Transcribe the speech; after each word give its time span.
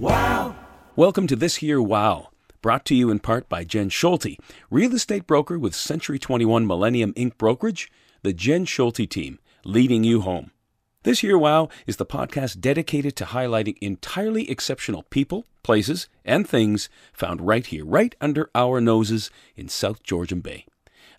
Wow. 0.00 0.56
Welcome 0.96 1.28
to 1.28 1.36
This 1.36 1.56
Here 1.56 1.80
Wow, 1.80 2.30
brought 2.62 2.84
to 2.86 2.96
you 2.96 3.10
in 3.10 3.20
part 3.20 3.48
by 3.48 3.62
Jen 3.62 3.90
Schulte, 3.90 4.36
real 4.68 4.92
estate 4.92 5.24
broker 5.24 5.56
with 5.56 5.72
Century 5.72 6.18
21 6.18 6.66
Millennium 6.66 7.12
Inc. 7.14 7.38
Brokerage, 7.38 7.92
the 8.22 8.32
Jen 8.32 8.64
Schulte 8.64 9.08
team, 9.08 9.38
leading 9.64 10.02
you 10.02 10.22
home. 10.22 10.50
This 11.04 11.20
Here 11.20 11.38
Wow 11.38 11.68
is 11.86 11.98
the 11.98 12.04
podcast 12.04 12.60
dedicated 12.60 13.14
to 13.16 13.26
highlighting 13.26 13.76
entirely 13.80 14.50
exceptional 14.50 15.04
people, 15.04 15.46
places, 15.62 16.08
and 16.24 16.48
things 16.48 16.88
found 17.12 17.46
right 17.46 17.64
here, 17.64 17.84
right 17.84 18.16
under 18.20 18.50
our 18.52 18.80
noses 18.80 19.30
in 19.54 19.68
South 19.68 20.02
Georgian 20.02 20.40
Bay. 20.40 20.66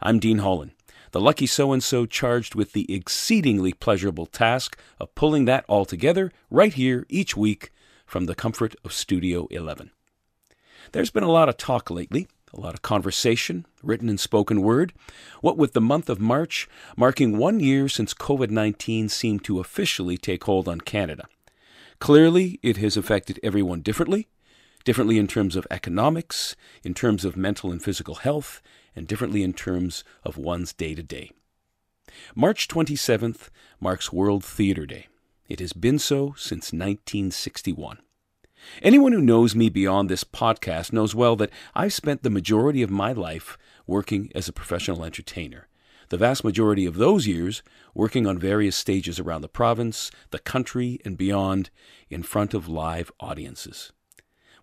I'm 0.01 0.19
Dean 0.19 0.39
Holland, 0.39 0.71
the 1.11 1.21
lucky 1.21 1.47
so 1.47 1.71
and 1.71 1.81
so 1.81 2.05
charged 2.05 2.55
with 2.55 2.73
the 2.73 2.93
exceedingly 2.93 3.71
pleasurable 3.71 4.25
task 4.25 4.77
of 4.99 5.15
pulling 5.15 5.45
that 5.45 5.63
all 5.69 5.85
together 5.85 6.29
right 6.49 6.73
here 6.73 7.05
each 7.07 7.37
week 7.37 7.71
from 8.05 8.25
the 8.25 8.35
comfort 8.35 8.75
of 8.83 8.93
Studio 8.93 9.47
11. 9.51 9.91
There's 10.91 11.11
been 11.11 11.23
a 11.23 11.31
lot 11.31 11.49
of 11.49 11.57
talk 11.57 11.89
lately 11.89 12.27
a 12.55 12.61
lot 12.61 12.73
of 12.73 12.81
conversation, 12.81 13.65
written 13.83 14.09
and 14.09 14.19
spoken 14.19 14.61
word. 14.61 14.93
What 15.41 15.57
with 15.57 15.73
the 15.73 15.81
month 15.81 16.09
of 16.09 16.19
March 16.19 16.67
marking 16.95 17.37
one 17.37 17.59
year 17.59 17.89
since 17.89 18.13
COVID 18.13 18.49
19 18.49 19.09
seemed 19.09 19.43
to 19.45 19.59
officially 19.59 20.17
take 20.17 20.43
hold 20.45 20.67
on 20.67 20.81
Canada. 20.81 21.27
Clearly, 21.99 22.59
it 22.61 22.77
has 22.77 22.97
affected 22.97 23.39
everyone 23.43 23.81
differently, 23.81 24.27
differently 24.83 25.17
in 25.17 25.27
terms 25.27 25.55
of 25.55 25.67
economics, 25.69 26.55
in 26.83 26.93
terms 26.93 27.25
of 27.25 27.37
mental 27.37 27.71
and 27.71 27.81
physical 27.81 28.15
health, 28.15 28.61
and 28.95 29.07
differently 29.07 29.43
in 29.43 29.53
terms 29.53 30.03
of 30.23 30.37
one's 30.37 30.73
day 30.73 30.93
to 30.95 31.03
day. 31.03 31.31
March 32.33 32.67
27th 32.67 33.49
marks 33.79 34.13
World 34.13 34.43
Theatre 34.43 34.85
Day. 34.85 35.07
It 35.47 35.59
has 35.59 35.73
been 35.73 35.99
so 35.99 36.33
since 36.37 36.71
1961. 36.71 37.99
Anyone 38.81 39.11
who 39.11 39.21
knows 39.21 39.55
me 39.55 39.69
beyond 39.69 40.09
this 40.09 40.23
podcast 40.23 40.91
knows 40.91 41.15
well 41.15 41.35
that 41.35 41.51
I've 41.73 41.93
spent 41.93 42.23
the 42.23 42.29
majority 42.29 42.81
of 42.81 42.89
my 42.89 43.11
life 43.11 43.57
working 43.87 44.31
as 44.35 44.47
a 44.47 44.53
professional 44.53 45.03
entertainer. 45.03 45.67
The 46.09 46.17
vast 46.17 46.43
majority 46.43 46.85
of 46.85 46.95
those 46.95 47.27
years 47.27 47.63
working 47.93 48.27
on 48.27 48.37
various 48.37 48.75
stages 48.75 49.19
around 49.19 49.41
the 49.41 49.47
province, 49.47 50.11
the 50.31 50.39
country, 50.39 50.99
and 51.03 51.17
beyond 51.17 51.69
in 52.09 52.21
front 52.21 52.53
of 52.53 52.67
live 52.67 53.11
audiences. 53.19 53.91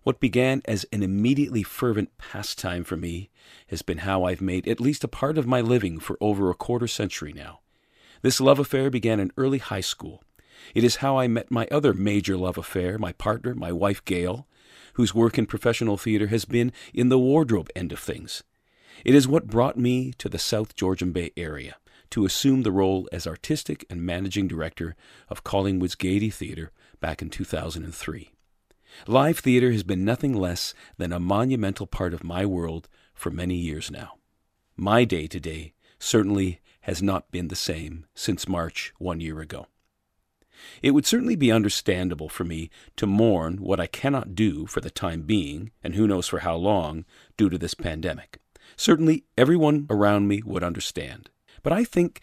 What 0.03 0.19
began 0.19 0.61
as 0.65 0.85
an 0.91 1.01
immediately 1.01 1.63
fervent 1.63 2.17
pastime 2.17 2.83
for 2.83 2.97
me 2.97 3.29
has 3.67 3.81
been 3.81 3.99
how 3.99 4.25
I've 4.25 4.41
made 4.41 4.67
at 4.67 4.81
least 4.81 5.03
a 5.03 5.07
part 5.07 5.37
of 5.37 5.47
my 5.47 5.61
living 5.61 5.99
for 5.99 6.17
over 6.19 6.49
a 6.49 6.55
quarter 6.55 6.87
century 6.87 7.33
now. 7.33 7.61
This 8.21 8.41
love 8.41 8.59
affair 8.59 8.89
began 8.89 9.19
in 9.19 9.31
early 9.37 9.59
high 9.59 9.81
school 9.81 10.23
it 10.73 10.83
is 10.83 10.97
how 10.97 11.17
I 11.17 11.27
met 11.27 11.51
my 11.51 11.67
other 11.71 11.93
major 11.93 12.37
love 12.37 12.57
affair, 12.57 12.97
my 12.97 13.13
partner, 13.13 13.53
my 13.55 13.71
wife 13.71 14.03
Gail, 14.05 14.47
whose 14.93 15.13
work 15.13 15.37
in 15.37 15.45
professional 15.45 15.97
theater 15.97 16.27
has 16.27 16.45
been 16.45 16.71
in 16.93 17.09
the 17.09 17.19
wardrobe 17.19 17.69
end 17.75 17.91
of 17.91 17.99
things. 17.99 18.43
It 19.03 19.15
is 19.15 19.27
what 19.27 19.47
brought 19.47 19.77
me 19.77 20.13
to 20.19 20.29
the 20.29 20.39
South 20.39 20.75
Georgian 20.75 21.11
Bay 21.11 21.31
area 21.35 21.77
to 22.11 22.25
assume 22.25 22.61
the 22.61 22.71
role 22.71 23.09
as 23.11 23.25
artistic 23.25 23.85
and 23.89 24.03
managing 24.03 24.47
director 24.47 24.95
of 25.29 25.43
Collingwood's 25.43 25.95
Gaiety 25.95 26.29
Theatre 26.29 26.71
back 27.01 27.21
in 27.21 27.29
2003. 27.29 28.31
Live 29.07 29.39
theater 29.39 29.71
has 29.71 29.81
been 29.81 30.05
nothing 30.05 30.33
less 30.33 30.75
than 30.97 31.11
a 31.11 31.19
monumental 31.19 31.87
part 31.87 32.13
of 32.13 32.23
my 32.23 32.45
world 32.45 32.87
for 33.15 33.31
many 33.31 33.55
years 33.55 33.89
now. 33.89 34.13
My 34.77 35.03
day 35.03 35.25
to 35.27 35.39
day 35.39 35.73
certainly 35.97 36.61
has 36.81 37.01
not 37.01 37.31
been 37.31 37.47
the 37.47 37.55
same 37.55 38.05
since 38.13 38.47
March 38.47 38.93
one 38.99 39.19
year 39.19 39.39
ago. 39.39 39.67
It 40.81 40.91
would 40.91 41.05
certainly 41.05 41.35
be 41.35 41.51
understandable 41.51 42.29
for 42.29 42.43
me 42.43 42.69
to 42.97 43.07
mourn 43.07 43.57
what 43.57 43.79
I 43.79 43.87
cannot 43.87 44.35
do 44.35 44.65
for 44.65 44.81
the 44.81 44.89
time 44.89 45.23
being, 45.23 45.71
and 45.83 45.95
who 45.95 46.07
knows 46.07 46.27
for 46.27 46.39
how 46.39 46.55
long, 46.55 47.05
due 47.37 47.49
to 47.49 47.57
this 47.57 47.73
pandemic. 47.73 48.39
Certainly 48.75 49.25
everyone 49.37 49.87
around 49.89 50.27
me 50.27 50.41
would 50.43 50.63
understand. 50.63 51.29
But 51.61 51.73
I 51.73 51.83
think 51.83 52.21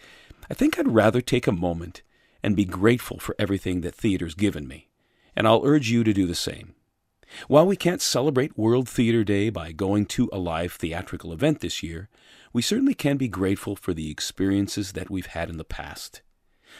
I 0.51 0.55
think 0.55 0.79
I'd 0.79 0.89
rather 0.89 1.21
take 1.21 1.47
a 1.47 1.53
moment 1.53 2.03
and 2.43 2.57
be 2.57 2.65
grateful 2.65 3.19
for 3.19 3.37
everything 3.39 3.83
that 3.83 3.95
theater's 3.95 4.35
given 4.35 4.67
me, 4.67 4.89
and 5.37 5.47
I'll 5.47 5.65
urge 5.65 5.91
you 5.91 6.03
to 6.05 6.13
do 6.13 6.27
the 6.27 6.35
same. 6.35 6.75
While 7.47 7.67
we 7.67 7.77
can't 7.77 8.03
celebrate 8.03 8.59
World 8.59 8.89
Theater 8.89 9.23
Day 9.23 9.51
by 9.51 9.71
going 9.71 10.07
to 10.07 10.29
a 10.33 10.39
live 10.39 10.73
theatrical 10.73 11.33
event 11.33 11.61
this 11.61 11.83
year, 11.83 12.09
we 12.53 12.63
certainly 12.63 12.95
can 12.95 13.17
be 13.17 13.29
grateful 13.29 13.77
for 13.77 13.95
the 13.95 14.11
experiences 14.11 14.93
that 14.93 15.11
we've 15.11 15.27
had 15.27 15.49
in 15.49 15.57
the 15.57 15.65
past. 15.65 16.23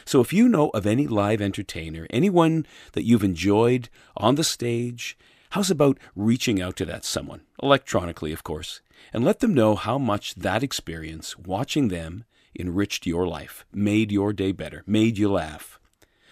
So 0.05 0.21
if 0.21 0.33
you 0.33 0.47
know 0.47 0.69
of 0.69 0.85
any 0.85 1.07
live 1.07 1.41
entertainer, 1.41 2.07
anyone 2.09 2.65
that 2.93 3.05
you've 3.05 3.23
enjoyed 3.23 3.89
on 4.15 4.35
the 4.35 4.43
stage, 4.43 5.17
how's 5.51 5.71
about 5.71 5.97
reaching 6.15 6.61
out 6.61 6.75
to 6.77 6.85
that 6.85 7.05
someone, 7.05 7.41
electronically, 7.61 8.31
of 8.31 8.43
course, 8.43 8.81
and 9.13 9.23
let 9.23 9.39
them 9.39 9.53
know 9.53 9.75
how 9.75 9.97
much 9.97 10.35
that 10.35 10.63
experience, 10.63 11.37
watching 11.37 11.87
them, 11.87 12.23
enriched 12.57 13.05
your 13.05 13.27
life, 13.27 13.65
made 13.73 14.11
your 14.11 14.33
day 14.33 14.51
better, 14.51 14.83
made 14.85 15.17
you 15.17 15.31
laugh. 15.31 15.79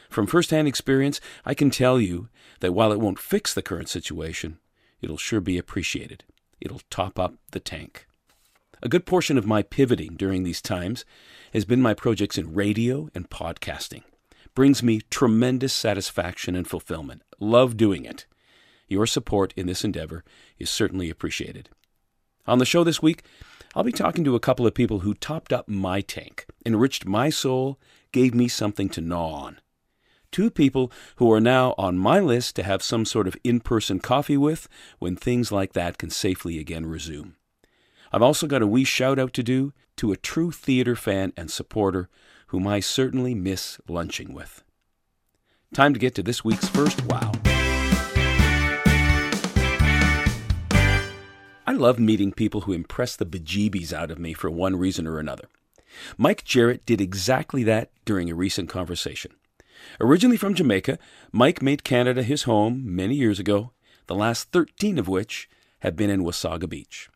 From 0.09 0.27
firsthand 0.27 0.67
experience, 0.67 1.21
I 1.45 1.53
can 1.53 1.69
tell 1.69 2.01
you 2.01 2.29
that 2.61 2.73
while 2.73 2.91
it 2.91 2.99
won't 2.99 3.19
fix 3.19 3.53
the 3.53 3.61
current 3.61 3.89
situation, 3.89 4.57
it'll 5.01 5.17
sure 5.17 5.39
be 5.39 5.57
appreciated. 5.57 6.23
It'll 6.59 6.81
top 6.89 7.19
up 7.19 7.35
the 7.51 7.59
tank. 7.59 8.07
A 8.81 8.87
good 8.87 9.05
portion 9.05 9.37
of 9.37 9.45
my 9.45 9.61
pivoting 9.61 10.15
during 10.15 10.43
these 10.43 10.61
times 10.61 11.03
has 11.53 11.65
been 11.65 11.81
my 11.81 11.93
projects 11.93 12.37
in 12.37 12.53
radio 12.53 13.09
and 13.13 13.29
podcasting. 13.29 14.03
Brings 14.55 14.81
me 14.81 15.01
tremendous 15.09 15.73
satisfaction 15.73 16.55
and 16.55 16.65
fulfillment. 16.65 17.23
Love 17.39 17.75
doing 17.75 18.05
it. 18.05 18.25
Your 18.87 19.05
support 19.05 19.53
in 19.57 19.67
this 19.67 19.83
endeavor 19.83 20.23
is 20.57 20.69
certainly 20.69 21.09
appreciated. 21.09 21.69
On 22.47 22.57
the 22.57 22.65
show 22.65 22.85
this 22.85 23.01
week, 23.01 23.23
I'll 23.75 23.83
be 23.83 23.91
talking 23.91 24.23
to 24.23 24.35
a 24.35 24.39
couple 24.39 24.65
of 24.65 24.73
people 24.73 24.99
who 24.99 25.13
topped 25.13 25.51
up 25.51 25.67
my 25.67 25.99
tank, 25.99 26.45
enriched 26.65 27.05
my 27.05 27.29
soul, 27.29 27.79
gave 28.13 28.33
me 28.33 28.47
something 28.47 28.87
to 28.89 29.01
gnaw 29.01 29.29
on. 29.29 29.59
Two 30.31 30.49
people 30.49 30.89
who 31.17 31.31
are 31.33 31.41
now 31.41 31.75
on 31.77 31.97
my 31.97 32.19
list 32.19 32.55
to 32.55 32.63
have 32.63 32.81
some 32.81 33.03
sort 33.03 33.27
of 33.27 33.35
in 33.43 33.59
person 33.59 33.99
coffee 33.99 34.37
with 34.37 34.69
when 34.99 35.15
things 35.17 35.51
like 35.51 35.73
that 35.73 35.97
can 35.97 36.09
safely 36.09 36.59
again 36.59 36.85
resume. 36.85 37.35
I've 38.11 38.21
also 38.21 38.47
got 38.47 38.61
a 38.61 38.67
wee 38.67 38.83
shout 38.83 39.19
out 39.19 39.33
to 39.33 39.43
do 39.43 39.73
to 39.97 40.11
a 40.11 40.17
true 40.17 40.51
theater 40.51 40.95
fan 40.95 41.33
and 41.37 41.51
supporter 41.51 42.09
whom 42.47 42.67
I 42.67 42.79
certainly 42.79 43.35
miss 43.35 43.79
lunching 43.87 44.33
with. 44.33 44.63
Time 45.73 45.93
to 45.93 45.99
get 45.99 46.15
to 46.15 46.23
this 46.23 46.43
week's 46.43 46.67
first 46.67 47.05
wow. 47.05 47.31
I 51.67 51.73
love 51.73 51.99
meeting 51.99 52.31
people 52.31 52.61
who 52.61 52.73
impress 52.73 53.15
the 53.15 53.27
bejeebies 53.27 53.93
out 53.93 54.09
of 54.09 54.17
me 54.17 54.33
for 54.33 54.49
one 54.49 54.75
reason 54.75 55.05
or 55.05 55.19
another. 55.19 55.47
Mike 56.17 56.43
Jarrett 56.43 56.85
did 56.87 56.99
exactly 56.99 57.63
that 57.63 57.91
during 58.05 58.31
a 58.31 58.35
recent 58.35 58.69
conversation. 58.69 59.33
Originally 59.99 60.37
from 60.37 60.55
Jamaica, 60.55 60.97
Mike 61.31 61.61
made 61.61 61.83
Canada 61.83 62.23
his 62.23 62.43
home 62.43 62.95
many 62.95 63.15
years 63.15 63.39
ago, 63.39 63.71
the 64.07 64.15
last 64.15 64.51
13 64.51 64.97
of 64.97 65.07
which 65.07 65.47
have 65.79 65.95
been 65.95 66.09
in 66.09 66.23
Wasaga 66.23 66.67
Beach. 66.67 67.09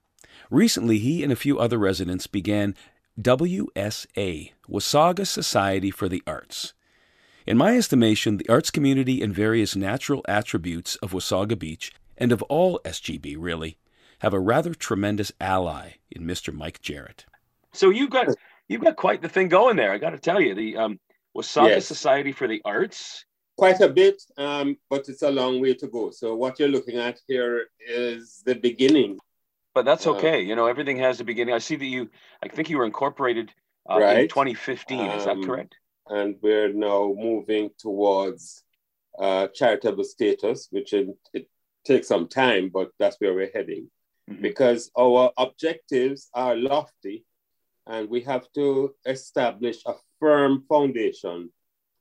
Recently, 0.54 1.00
he 1.00 1.24
and 1.24 1.34
a 1.34 1.36
few 1.36 1.58
other 1.58 1.80
residents 1.80 2.28
began 2.28 2.76
WSA, 3.20 4.52
Wasaga 4.70 5.26
Society 5.26 5.90
for 5.90 6.08
the 6.08 6.22
Arts. 6.28 6.76
In 7.48 7.58
my 7.58 7.76
estimation, 7.76 8.38
the 8.38 8.48
arts 8.48 8.70
community 8.70 9.24
and 9.24 9.34
various 9.34 9.76
natural 9.76 10.24
attributes 10.28 10.96
of 10.98 11.12
Wasaga 11.12 11.58
Beach, 11.58 11.92
and 12.20 12.32
of 12.32 12.44
all 12.44 12.80
SGB 12.86 13.36
really, 13.36 13.80
have 14.20 14.32
a 14.32 14.40
rather 14.40 14.76
tremendous 14.76 15.32
ally 15.42 15.94
in 16.12 16.22
Mr. 16.22 16.54
Mike 16.54 16.84
Jarrett. 16.84 17.26
So 17.72 17.90
you've 17.90 18.12
got 18.12 18.28
you've 18.68 18.84
got 18.84 18.96
quite 18.96 19.24
the 19.24 19.30
thing 19.30 19.48
going 19.48 19.76
there. 19.76 19.92
I 19.92 19.98
got 19.98 20.12
to 20.12 20.20
tell 20.20 20.40
you, 20.40 20.54
the 20.54 20.78
um, 20.78 21.00
Wasaga 21.36 21.70
yes. 21.70 21.88
Society 21.88 22.32
for 22.32 22.48
the 22.48 22.62
Arts. 22.64 23.26
Quite 23.58 23.82
a 23.82 23.90
bit, 23.90 24.22
um, 24.38 24.78
but 24.88 25.10
it's 25.10 25.24
a 25.24 25.32
long 25.32 25.60
way 25.60 25.74
to 25.74 25.88
go. 25.88 26.12
So 26.12 26.36
what 26.36 26.60
you're 26.60 26.70
looking 26.70 27.00
at 27.00 27.20
here 27.28 27.70
is 27.80 28.44
the 28.46 28.54
beginning 28.54 29.18
but 29.74 29.86
that's 29.86 30.08
okay. 30.08 30.42
You 30.42 30.56
know, 30.56 30.68
everything 30.68 30.98
has 30.98 31.20
a 31.20 31.24
beginning. 31.24 31.54
I 31.54 31.60
see 31.60 31.76
that 31.76 31.86
you, 31.86 32.10
I 32.44 32.48
think 32.48 32.70
you 32.70 32.78
were 32.78 32.86
incorporated 32.86 33.52
uh, 33.90 34.00
right. 34.00 34.20
in 34.20 34.28
2015. 34.28 35.00
Um, 35.00 35.10
is 35.18 35.26
that 35.26 35.32
um, 35.32 35.44
correct? 35.44 35.76
And 36.08 36.36
we're 36.42 36.72
now 36.72 37.14
moving 37.18 37.72
towards 37.80 38.64
uh, 39.18 39.48
charitable 39.48 40.04
status, 40.04 40.68
which 40.72 40.94
it, 40.94 41.08
it, 41.34 41.48
takes 41.86 42.08
some 42.08 42.30
time, 42.30 42.70
but 42.74 42.92
that's 42.98 43.18
where 43.20 43.34
we're 43.34 43.52
heading. 43.54 43.90
Mm-hmm. 44.30 44.42
Because 44.42 44.90
our 44.98 45.32
objectives 45.38 46.30
are 46.34 46.56
lofty, 46.56 47.26
and 47.88 48.10
we 48.10 48.22
have 48.22 48.48
to 48.54 48.94
establish 49.06 49.80
a 49.86 49.94
firm 50.20 50.64
foundation 50.70 51.52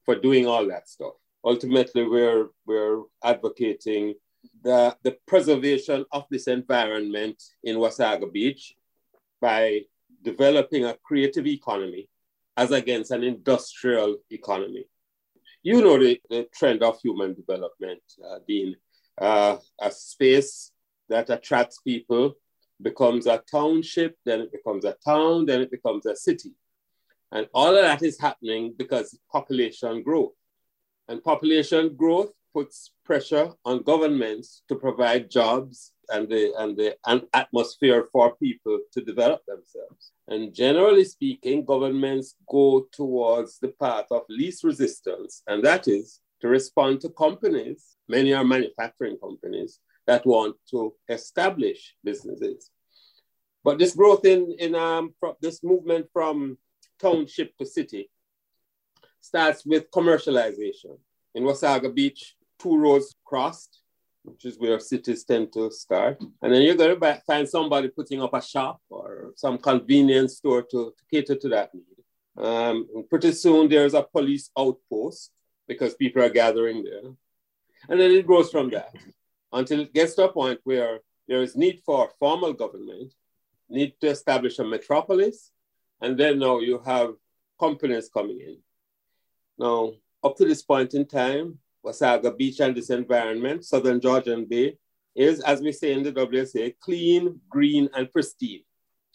for 0.05 0.15
doing 0.15 0.47
all 0.47 0.69
that 0.69 0.89
stuff. 0.89 1.15
Ultimately, 1.45 2.07
we're 2.07 2.51
we're 2.65 3.03
advocating 3.25 4.15
the, 4.63 4.97
the 5.03 5.17
preservation 5.27 6.05
of 6.13 6.25
this 6.31 6.47
environment 6.47 7.43
in 7.65 7.77
Wasaga 7.77 8.33
Beach 8.33 8.75
by 9.41 9.83
developing 10.23 10.85
a 10.85 10.97
creative 11.03 11.47
economy 11.47 12.09
as 12.57 12.71
against 12.71 13.11
an 13.11 13.25
industrial 13.25 14.19
economy. 14.31 14.85
You 15.63 15.81
know 15.81 15.99
the, 15.99 16.21
the 16.29 16.49
trend 16.55 16.83
of 16.83 17.01
human 17.01 17.35
development, 17.35 18.03
uh, 18.25 18.39
Dean. 18.47 18.77
uh, 19.21 19.57
a 19.81 19.91
space 19.91 20.73
that 21.09 21.31
attracts 21.31 21.81
people 21.81 22.35
becomes 22.81 23.27
a 23.27 23.43
township, 23.51 24.17
then 24.25 24.41
it 24.41 24.53
becomes 24.53 24.85
a 24.85 24.97
town, 25.05 25.47
then 25.47 25.61
it 25.61 25.71
becomes 25.71 26.07
a 26.07 26.17
city. 26.17 26.55
And 27.31 27.47
all 27.55 27.75
of 27.77 27.83
that 27.83 28.03
is 28.03 28.21
happening 28.21 28.75
because 28.77 29.19
population 29.31 30.03
growth. 30.03 30.33
And 31.09 31.23
population 31.23 31.95
growth 31.97 32.33
puts 32.53 32.93
pressure 33.05 33.53
on 33.65 33.83
governments 33.83 34.63
to 34.69 34.75
provide 34.75 35.31
jobs 35.31 35.93
and 36.11 36.29
the, 36.29 36.53
and 36.59 36.77
the 36.77 36.97
an 37.07 37.23
atmosphere 37.33 38.07
for 38.13 38.37
people 38.37 38.81
to 38.93 39.01
develop 39.01 39.43
themselves. 39.47 40.13
And 40.29 40.55
generally 40.55 41.05
speaking, 41.05 41.65
governments 41.65 42.37
go 42.49 42.87
towards 42.93 43.59
the 43.59 43.69
path 43.69 44.07
of 44.11 44.23
least 44.29 44.65
resistance, 44.65 45.43
and 45.47 45.65
that 45.65 45.89
is 45.89 46.21
to 46.41 46.49
respond 46.49 47.01
to 47.01 47.09
companies, 47.11 47.97
many 48.09 48.33
are 48.33 48.45
manufacturing 48.45 49.17
companies, 49.19 49.81
that 50.07 50.27
want 50.27 50.57
to 50.71 50.93
establish 51.09 51.95
businesses. 52.03 52.71
But 53.65 53.79
this 53.79 53.95
growth 53.95 54.25
in, 54.25 54.55
in 54.59 54.75
um, 54.75 55.15
this 55.41 55.63
movement 55.63 56.07
from 56.13 56.59
township 57.01 57.57
to 57.59 57.67
city 57.67 58.11
starts 59.21 59.65
with 59.65 59.91
commercialization. 59.91 60.99
In 61.35 61.45
Wasaga 61.45 61.95
Beach, 61.95 62.37
two 62.63 62.77
roads 62.77 63.15
crossed, 63.25 63.81
which 64.23 64.45
is 64.45 64.59
where 64.59 64.79
cities 64.79 65.25
tend 65.25 65.53
to 65.53 65.71
start. 65.71 66.21
And 66.43 66.55
then 66.55 66.63
you're 66.63 66.77
going 66.77 66.99
to 66.99 67.23
find 67.27 67.49
somebody 67.49 67.89
putting 67.89 68.23
up 68.23 68.35
a 68.35 68.43
shop 68.43 68.81
or 68.89 69.33
some 69.37 69.59
convenience 69.59 70.37
store 70.37 70.63
to, 70.63 70.95
to 70.97 71.05
cater 71.11 71.35
to 71.35 71.49
that 71.49 71.75
need. 71.75 71.85
Um, 72.37 72.87
pretty 73.11 73.33
soon 73.33 73.69
there's 73.69 73.95
a 73.95 74.03
police 74.03 74.51
outpost 74.59 75.33
because 75.67 75.95
people 75.95 76.23
are 76.23 76.31
gathering 76.31 76.85
there. 76.85 77.13
And 77.89 78.01
then 78.01 78.13
it 78.13 78.27
grows 78.27 78.51
from 78.51 78.71
that 78.71 78.95
until 79.53 79.81
it 79.81 79.93
gets 79.93 80.15
to 80.15 80.25
a 80.25 80.33
point 80.33 80.61
where 80.65 81.01
there 81.27 81.43
is 81.43 81.57
need 81.57 81.83
for 81.85 82.11
formal 82.19 82.53
government, 82.53 83.13
need 83.69 83.95
to 84.01 84.09
establish 84.09 84.59
a 84.59 84.65
metropolis, 84.65 85.51
and 86.01 86.19
then 86.19 86.39
now 86.39 86.61
you 86.61 86.81
have 86.85 87.15
companies 87.59 88.09
coming 88.09 88.41
in. 88.41 88.59
Now, 89.59 89.93
up 90.25 90.37
to 90.37 90.45
this 90.45 90.63
point 90.63 90.95
in 90.95 91.07
time, 91.07 91.59
Wasaga 91.85 92.37
Beach 92.37 92.61
and 92.61 92.77
this 92.77 92.91
environment, 92.91 93.65
Southern 93.65 94.01
Georgian 94.01 94.45
Bay, 94.45 94.77
is, 95.15 95.41
as 95.41 95.61
we 95.61 95.73
say 95.73 95.93
in 95.93 96.03
the 96.03 96.13
WSA, 96.13 96.75
clean, 96.81 97.41
green, 97.49 97.89
and 97.95 98.11
pristine. 98.11 98.63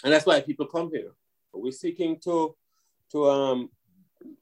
And 0.04 0.14
that's 0.14 0.26
why 0.26 0.42
people 0.42 0.68
come 0.68 0.92
here. 0.92 1.12
We're 1.54 1.72
seeking 1.72 2.20
to, 2.24 2.56
to, 3.12 3.30
um, 3.30 3.70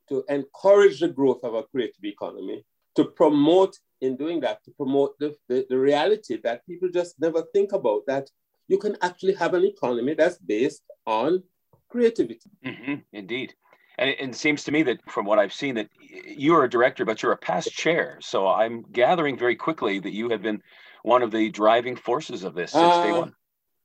to 0.09 0.23
encourage 0.27 0.99
the 0.99 1.07
growth 1.07 1.43
of 1.43 1.53
a 1.53 1.63
creative 1.63 2.03
economy, 2.03 2.65
to 2.95 3.05
promote 3.05 3.77
in 4.01 4.15
doing 4.15 4.39
that 4.41 4.63
to 4.65 4.71
promote 4.71 5.17
the, 5.19 5.35
the, 5.47 5.65
the, 5.69 5.77
reality 5.77 6.37
that 6.43 6.65
people 6.65 6.89
just 6.89 7.19
never 7.19 7.43
think 7.53 7.71
about 7.73 8.01
that 8.07 8.29
you 8.67 8.77
can 8.77 8.97
actually 9.01 9.33
have 9.33 9.53
an 9.53 9.63
economy 9.63 10.13
that's 10.13 10.37
based 10.37 10.83
on 11.05 11.43
creativity. 11.89 12.49
Mm-hmm, 12.65 12.95
indeed. 13.13 13.53
And 13.97 14.09
it, 14.09 14.19
it, 14.19 14.35
seems 14.35 14.63
to 14.65 14.71
me 14.71 14.83
that 14.83 14.99
from 15.09 15.25
what 15.25 15.39
I've 15.39 15.53
seen 15.53 15.75
that 15.75 15.89
you're 15.99 16.63
a 16.63 16.69
director, 16.69 17.05
but 17.05 17.21
you're 17.21 17.31
a 17.31 17.37
past 17.37 17.71
chair. 17.71 18.17
So 18.21 18.47
I'm 18.47 18.83
gathering 18.91 19.37
very 19.37 19.55
quickly 19.55 19.99
that 19.99 20.13
you 20.13 20.29
have 20.29 20.41
been 20.41 20.61
one 21.03 21.21
of 21.21 21.31
the 21.31 21.49
driving 21.49 21.95
forces 21.95 22.43
of 22.43 22.55
this 22.55 22.71
since 22.71 22.83
uh, 22.83 23.03
day 23.03 23.11
one. 23.11 23.33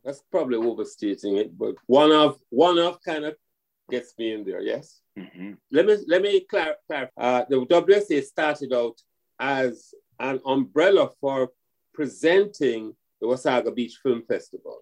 That's 0.05 0.23
probably 0.31 0.57
overstating 0.57 1.37
it, 1.37 1.57
but 1.57 1.75
one 1.87 2.11
of 2.11 2.39
one 2.49 2.79
of 2.79 3.03
kind 3.03 3.25
of 3.25 3.37
gets 3.91 4.15
me 4.19 4.33
in 4.33 4.45
there. 4.45 4.63
Yes. 4.63 5.01
Mm-hmm. 5.19 5.53
Let 5.71 5.87
me 5.87 5.97
let 6.07 6.23
me 6.23 6.41
clarify. 6.41 7.07
Uh, 7.17 7.45
the 7.49 7.67
WSA 7.67 8.23
started 8.23 8.73
out 8.73 8.97
as 9.39 9.95
an 10.19 10.41
umbrella 10.47 11.11
for 11.21 11.51
presenting 11.93 12.95
the 13.21 13.27
Wasaga 13.27 13.75
Beach 13.75 13.99
Film 14.03 14.23
Festival. 14.27 14.79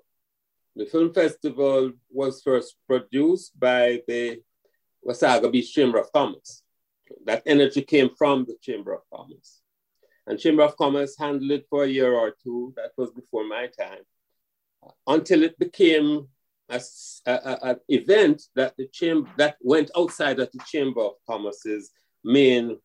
The 0.76 0.86
film 0.86 1.12
festival 1.12 1.92
was 2.10 2.40
first 2.42 2.76
produced 2.86 3.58
by 3.58 4.02
the 4.06 4.40
Wasaga 5.06 5.50
Beach 5.50 5.72
Chamber 5.72 5.98
of 5.98 6.12
Commerce. 6.12 6.62
That 7.24 7.42
energy 7.46 7.82
came 7.82 8.10
from 8.16 8.44
the 8.44 8.56
Chamber 8.60 8.94
of 8.94 9.02
Commerce. 9.12 9.60
And 10.26 10.38
Chamber 10.38 10.62
of 10.62 10.76
Commerce 10.76 11.16
handled 11.18 11.50
it 11.50 11.66
for 11.70 11.84
a 11.84 11.88
year 11.88 12.12
or 12.12 12.34
two. 12.42 12.74
That 12.76 12.92
was 12.96 13.10
before 13.12 13.44
my 13.44 13.68
time. 13.78 14.02
Until 15.06 15.42
it 15.42 15.58
became 15.58 16.28
an 16.68 17.76
event 17.88 18.42
that 18.54 18.74
the 18.76 18.86
chamber 18.88 19.30
that 19.38 19.56
went 19.60 19.90
outside 19.96 20.38
of 20.38 20.50
the 20.52 20.60
Chamber 20.66 21.00
of 21.00 21.12
Commerce's 21.26 21.90
main 22.22 22.78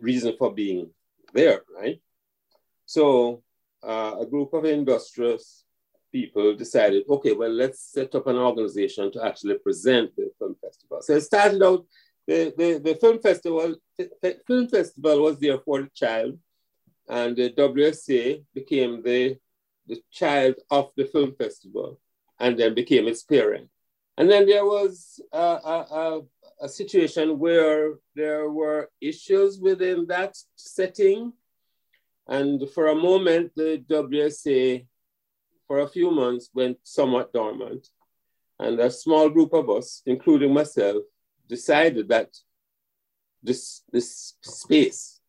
reason 0.00 0.34
for 0.38 0.52
being 0.52 0.90
there, 1.32 1.62
right? 1.74 2.00
So 2.84 3.42
uh, 3.82 4.16
a 4.20 4.26
group 4.26 4.52
of 4.52 4.64
industrious 4.64 5.64
people 6.12 6.54
decided, 6.54 7.04
okay, 7.08 7.32
well, 7.32 7.50
let's 7.50 7.92
set 7.92 8.14
up 8.14 8.26
an 8.26 8.36
organization 8.36 9.10
to 9.12 9.24
actually 9.24 9.58
present 9.58 10.14
the 10.16 10.30
film 10.38 10.56
festival. 10.60 10.98
So 11.02 11.14
it 11.14 11.22
started 11.22 11.62
out, 11.62 11.86
the, 12.26 12.54
the, 12.56 12.78
the 12.78 12.94
film 12.96 13.18
festival, 13.20 13.74
the 13.98 14.40
film 14.46 14.68
festival 14.68 15.22
was 15.22 15.38
there 15.40 15.58
for 15.58 15.82
the 15.82 15.90
child, 15.94 16.38
and 17.08 17.36
the 17.36 17.50
WSA 17.50 18.44
became 18.54 19.02
the, 19.02 19.36
the 19.86 20.00
child 20.12 20.54
of 20.70 20.90
the 20.96 21.06
film 21.06 21.34
festival, 21.34 22.00
and 22.38 22.58
then 22.58 22.74
became 22.74 23.08
its 23.08 23.22
parent. 23.22 23.68
And 24.16 24.30
then 24.30 24.46
there 24.46 24.64
was 24.64 25.20
a, 25.32 25.38
a, 25.38 26.20
a 26.60 26.68
situation 26.68 27.38
where 27.38 27.94
there 28.14 28.50
were 28.50 28.90
issues 29.00 29.58
within 29.58 30.06
that 30.08 30.36
setting. 30.56 31.32
And 32.28 32.68
for 32.70 32.88
a 32.88 32.94
moment, 32.94 33.52
the 33.56 33.82
WSA, 33.88 34.86
for 35.70 35.78
a 35.78 35.88
few 35.88 36.10
months, 36.10 36.50
went 36.52 36.78
somewhat 36.82 37.32
dormant. 37.32 37.86
And 38.58 38.80
a 38.80 38.90
small 38.90 39.28
group 39.28 39.52
of 39.52 39.70
us, 39.70 40.02
including 40.04 40.52
myself, 40.52 41.04
decided 41.48 42.08
that 42.08 42.36
this, 43.40 43.82
this 43.92 44.34
space, 44.42 45.20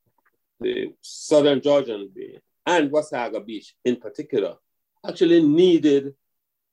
the 0.59 0.95
Southern 0.99 1.61
Georgian 1.61 2.09
Bay 2.11 2.39
and 2.65 2.89
Wasaga 2.89 3.45
Beach 3.45 3.75
in 3.85 3.97
particular, 3.97 4.55
actually 5.07 5.43
needed 5.43 6.15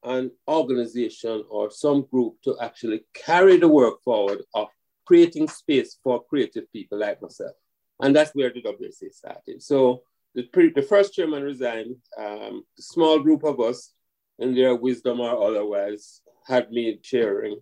an 0.02 0.30
organization 0.48 1.44
or 1.50 1.70
some 1.70 2.06
group 2.10 2.40
to 2.44 2.56
actually 2.62 3.02
carry 3.12 3.58
the 3.58 3.68
work 3.68 4.02
forward 4.02 4.38
of 4.54 4.68
creating 5.04 5.46
space 5.46 5.98
for 6.02 6.24
creative 6.24 6.72
people 6.72 6.96
like 6.96 7.20
myself. 7.20 7.52
And 8.00 8.16
that's 8.16 8.34
where 8.34 8.50
the 8.50 8.62
WSA 8.62 9.12
started. 9.12 9.62
So 9.62 10.04
the, 10.38 10.44
pre- 10.44 10.72
the 10.72 10.82
first 10.82 11.14
chairman 11.14 11.42
resigned. 11.42 11.96
Um, 12.16 12.62
a 12.78 12.82
small 12.82 13.18
group 13.18 13.42
of 13.42 13.58
us, 13.60 13.92
in 14.38 14.54
their 14.54 14.76
wisdom 14.76 15.18
or 15.18 15.48
otherwise, 15.48 16.20
had 16.46 16.70
me 16.70 16.96
chairing. 17.02 17.58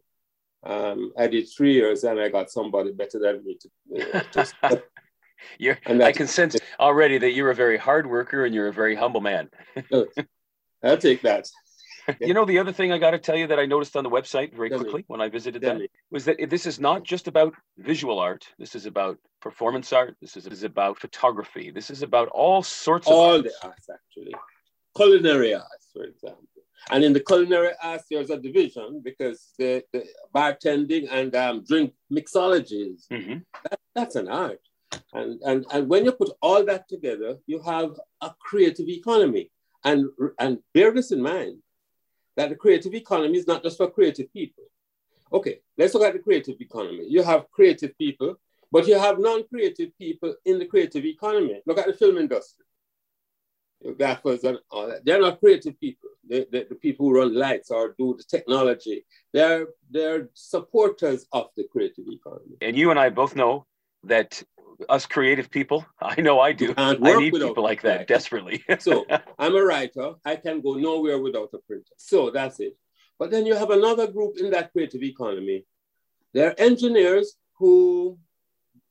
Um, 0.62 1.12
I 1.16 1.26
did 1.26 1.48
three 1.48 1.72
years 1.72 2.04
and 2.04 2.20
I 2.20 2.28
got 2.28 2.50
somebody 2.50 2.92
better 2.92 3.18
than 3.18 3.42
me 3.42 3.56
to, 3.62 4.22
to 4.32 4.82
you're, 5.58 5.78
I 5.86 6.12
can 6.12 6.26
sense 6.26 6.54
already 6.78 7.16
that 7.16 7.32
you're 7.32 7.50
a 7.50 7.54
very 7.54 7.78
hard 7.78 8.06
worker 8.06 8.44
and 8.44 8.54
you're 8.54 8.68
a 8.68 8.72
very 8.72 8.94
humble 8.94 9.22
man. 9.22 9.48
I'll 10.82 10.98
take 10.98 11.22
that 11.22 11.48
you 12.20 12.34
know, 12.34 12.44
the 12.44 12.58
other 12.58 12.72
thing 12.72 12.92
I 12.92 12.98
got 12.98 13.12
to 13.12 13.18
tell 13.18 13.36
you 13.36 13.46
that 13.48 13.58
I 13.58 13.66
noticed 13.66 13.96
on 13.96 14.04
the 14.04 14.10
website 14.10 14.54
very 14.54 14.70
quickly 14.70 15.04
when 15.06 15.20
I 15.20 15.28
visited 15.28 15.62
that 15.62 15.80
was 16.10 16.24
that 16.26 16.50
this 16.50 16.66
is 16.66 16.78
not 16.78 17.02
just 17.02 17.28
about 17.28 17.54
visual 17.78 18.18
art. 18.18 18.46
This 18.58 18.74
is 18.74 18.86
about 18.86 19.18
performance 19.40 19.92
art. 19.92 20.16
This 20.20 20.36
is, 20.36 20.44
this 20.44 20.52
is 20.52 20.62
about 20.62 20.98
photography. 20.98 21.70
This 21.70 21.90
is 21.90 22.02
about 22.02 22.28
all 22.28 22.62
sorts 22.62 23.06
of 23.06 23.12
all 23.12 23.42
the 23.42 23.52
arts 23.62 23.88
actually, 23.92 24.34
culinary 24.94 25.54
arts, 25.54 25.88
for 25.92 26.04
example. 26.04 26.44
And 26.90 27.02
in 27.02 27.12
the 27.12 27.20
culinary 27.20 27.72
arts, 27.82 28.04
there's 28.10 28.30
a 28.30 28.38
division 28.38 29.00
because 29.02 29.52
the, 29.58 29.82
the 29.92 30.06
bartending 30.34 31.08
and 31.10 31.34
um, 31.34 31.64
drink 31.66 31.94
mixologies, 32.12 33.08
mm-hmm. 33.10 33.38
that, 33.64 33.80
that's 33.94 34.14
an 34.14 34.28
art. 34.28 34.60
And, 35.12 35.40
and, 35.42 35.66
and 35.72 35.88
when 35.88 36.04
you 36.04 36.12
put 36.12 36.30
all 36.40 36.64
that 36.64 36.88
together, 36.88 37.36
you 37.46 37.60
have 37.62 37.98
a 38.20 38.30
creative 38.38 38.88
economy. 38.88 39.50
And, 39.84 40.06
and 40.38 40.58
bear 40.74 40.92
this 40.92 41.12
in 41.12 41.22
mind 41.22 41.58
that 42.36 42.50
the 42.50 42.56
creative 42.56 42.94
economy 42.94 43.38
is 43.38 43.46
not 43.46 43.62
just 43.62 43.76
for 43.76 43.90
creative 43.90 44.32
people. 44.32 44.64
Okay, 45.32 45.60
let's 45.76 45.94
look 45.94 46.04
at 46.04 46.12
the 46.12 46.18
creative 46.20 46.60
economy. 46.60 47.04
You 47.08 47.22
have 47.22 47.50
creative 47.50 47.96
people, 47.98 48.36
but 48.70 48.86
you 48.86 48.98
have 48.98 49.18
non-creative 49.18 49.96
people 49.98 50.34
in 50.44 50.58
the 50.58 50.66
creative 50.66 51.04
economy. 51.04 51.60
Look 51.66 51.78
at 51.78 51.86
the 51.86 51.94
film 51.94 52.18
industry. 52.18 52.64
Gaffers 53.98 54.44
and 54.44 54.58
all 54.70 54.88
that. 54.88 55.04
They're 55.04 55.20
not 55.20 55.38
creative 55.38 55.78
people. 55.78 56.10
They, 56.28 56.46
they, 56.50 56.64
the 56.64 56.74
people 56.74 57.06
who 57.06 57.18
run 57.18 57.34
lights 57.34 57.70
or 57.70 57.94
do 57.98 58.16
the 58.16 58.24
technology. 58.24 59.04
They're 59.32 59.66
they're 59.90 60.28
supporters 60.34 61.26
of 61.32 61.50
the 61.56 61.64
creative 61.70 62.06
economy. 62.08 62.56
And 62.62 62.76
you 62.76 62.90
and 62.90 62.98
I 62.98 63.10
both 63.10 63.36
know 63.36 63.66
that 64.04 64.42
us 64.88 65.06
creative 65.06 65.50
people. 65.50 65.86
I 66.00 66.20
know 66.20 66.40
I 66.40 66.52
do. 66.52 66.74
I 66.76 66.94
need 66.94 67.32
people 67.32 67.62
like 67.62 67.82
that 67.82 68.06
desperately. 68.06 68.64
so 68.78 69.04
I'm 69.38 69.56
a 69.56 69.62
writer. 69.62 70.14
I 70.24 70.36
can 70.36 70.60
go 70.60 70.74
nowhere 70.74 71.20
without 71.20 71.50
a 71.54 71.58
printer. 71.58 71.92
So 71.96 72.30
that's 72.30 72.60
it. 72.60 72.76
But 73.18 73.30
then 73.30 73.46
you 73.46 73.54
have 73.54 73.70
another 73.70 74.06
group 74.06 74.38
in 74.38 74.50
that 74.50 74.72
creative 74.72 75.02
economy. 75.02 75.64
They're 76.34 76.58
engineers 76.60 77.36
who 77.58 78.18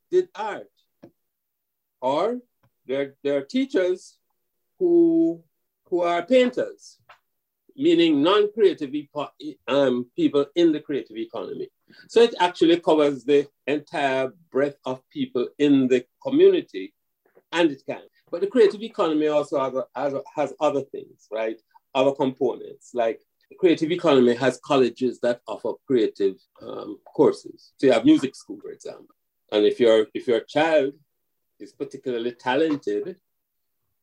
did 0.10 0.30
art, 0.34 0.72
or 2.02 2.40
they're, 2.88 3.16
they're 3.24 3.44
teachers 3.44 4.18
who, 4.80 5.44
who 5.90 6.02
are 6.02 6.24
painters, 6.24 6.98
meaning 7.76 8.24
non-creative 8.24 8.92
um, 9.68 10.10
people 10.16 10.46
in 10.56 10.72
the 10.72 10.80
creative 10.80 11.18
economy. 11.18 11.70
So 12.08 12.22
it 12.22 12.36
actually 12.40 12.80
covers 12.80 13.24
the 13.24 13.48
entire 13.68 14.34
breadth 14.52 14.80
of 14.86 15.08
people 15.10 15.48
in 15.60 15.88
the 15.88 16.06
community, 16.22 16.94
and 17.52 17.72
it 17.72 17.84
can. 17.86 18.02
But 18.32 18.42
the 18.42 18.48
creative 18.48 18.82
economy 18.82 19.28
also 19.28 19.60
has, 19.60 19.84
has, 19.96 20.22
has 20.36 20.54
other 20.60 20.82
things, 20.82 21.28
right? 21.32 21.60
Other 21.94 22.12
components, 22.12 22.92
like 22.94 23.22
the 23.50 23.56
creative 23.56 23.92
economy 23.92 24.36
has 24.36 24.60
colleges 24.66 25.20
that 25.22 25.42
offer 25.48 25.74
creative 25.88 26.36
um, 26.62 27.00
courses. 27.06 27.72
So 27.78 27.88
you 27.88 27.94
have 27.94 28.06
music 28.06 28.36
school, 28.36 28.60
for 28.62 28.72
example. 28.72 29.16
And 29.52 29.66
if 29.66 29.80
your 29.80 30.08
if 30.14 30.28
your 30.28 30.42
child 30.42 30.94
is 31.60 31.72
particularly 31.72 32.34
talented, 32.34 33.18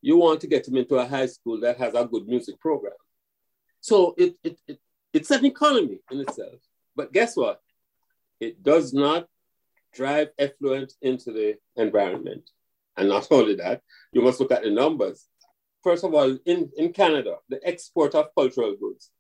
you 0.01 0.17
want 0.17 0.41
to 0.41 0.47
get 0.47 0.67
him 0.67 0.77
into 0.77 0.97
a 0.97 1.07
high 1.07 1.27
school 1.27 1.61
that 1.61 1.79
has 1.79 1.95
a 1.95 2.05
good 2.05 2.27
music 2.27 2.59
program. 2.61 2.95
So 3.81 4.15
it, 4.17 4.37
it, 4.45 4.59
it 4.69 4.79
it's 5.12 5.31
an 5.31 5.45
economy 5.45 5.99
in 6.11 6.21
itself. 6.21 6.61
But 6.95 7.12
guess 7.12 7.37
what? 7.37 7.61
It 8.43 8.61
does 8.61 8.93
not 8.93 9.29
drive 9.95 10.31
effluent 10.37 10.95
into 11.01 11.33
the 11.33 11.59
environment. 11.77 12.51
And 12.97 13.09
not 13.09 13.29
only 13.31 13.55
that, 13.57 13.83
you 14.13 14.21
must 14.21 14.41
look 14.41 14.51
at 14.51 14.65
the 14.65 14.71
numbers. 14.71 15.29
First 15.85 16.03
of 16.03 16.13
all, 16.13 16.37
in, 16.45 16.71
in 16.77 16.93
Canada, 16.93 17.37
the 17.49 17.61
export 17.63 18.17
of 18.17 18.35
cultural 18.37 18.75
goods 18.75 19.11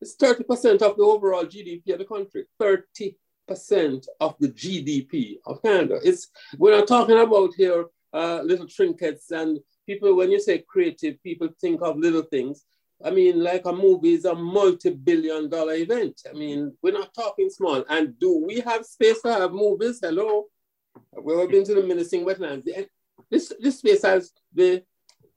is 0.00 0.16
30% 0.16 0.82
of 0.82 0.96
the 0.96 1.02
overall 1.02 1.44
GDP 1.44 1.92
of 1.92 1.98
the 1.98 2.04
country. 2.04 2.44
30% 2.62 4.06
of 4.20 4.36
the 4.38 4.48
GDP 4.48 5.38
of 5.44 5.60
Canada. 5.60 5.98
It's 6.04 6.28
we're 6.56 6.76
not 6.76 6.86
talking 6.86 7.18
about 7.18 7.54
here 7.56 7.86
uh, 8.12 8.42
little 8.42 8.68
trinkets 8.68 9.32
and 9.32 9.58
people. 9.86 10.14
When 10.14 10.30
you 10.30 10.40
say 10.40 10.64
creative, 10.68 11.20
people 11.24 11.48
think 11.60 11.82
of 11.82 11.98
little 11.98 12.22
things. 12.22 12.64
I 13.04 13.10
mean, 13.10 13.42
like 13.42 13.64
a 13.64 13.72
movie 13.72 14.14
is 14.14 14.24
a 14.24 14.34
multi-billion 14.34 15.48
dollar 15.48 15.74
event. 15.74 16.20
I 16.28 16.32
mean, 16.32 16.76
we're 16.82 16.92
not 16.92 17.14
talking 17.14 17.48
small. 17.48 17.84
And 17.88 18.18
do 18.18 18.44
we 18.44 18.60
have 18.60 18.84
space 18.84 19.22
to 19.22 19.32
have 19.32 19.52
movies? 19.52 20.00
Hello, 20.02 20.46
we've 21.12 21.48
been 21.48 21.64
to 21.64 21.74
the 21.74 21.82
Minesing 21.82 22.24
wetlands. 22.24 22.64
This 23.30 23.52
this 23.60 23.78
space 23.78 24.02
has 24.02 24.32
the 24.52 24.82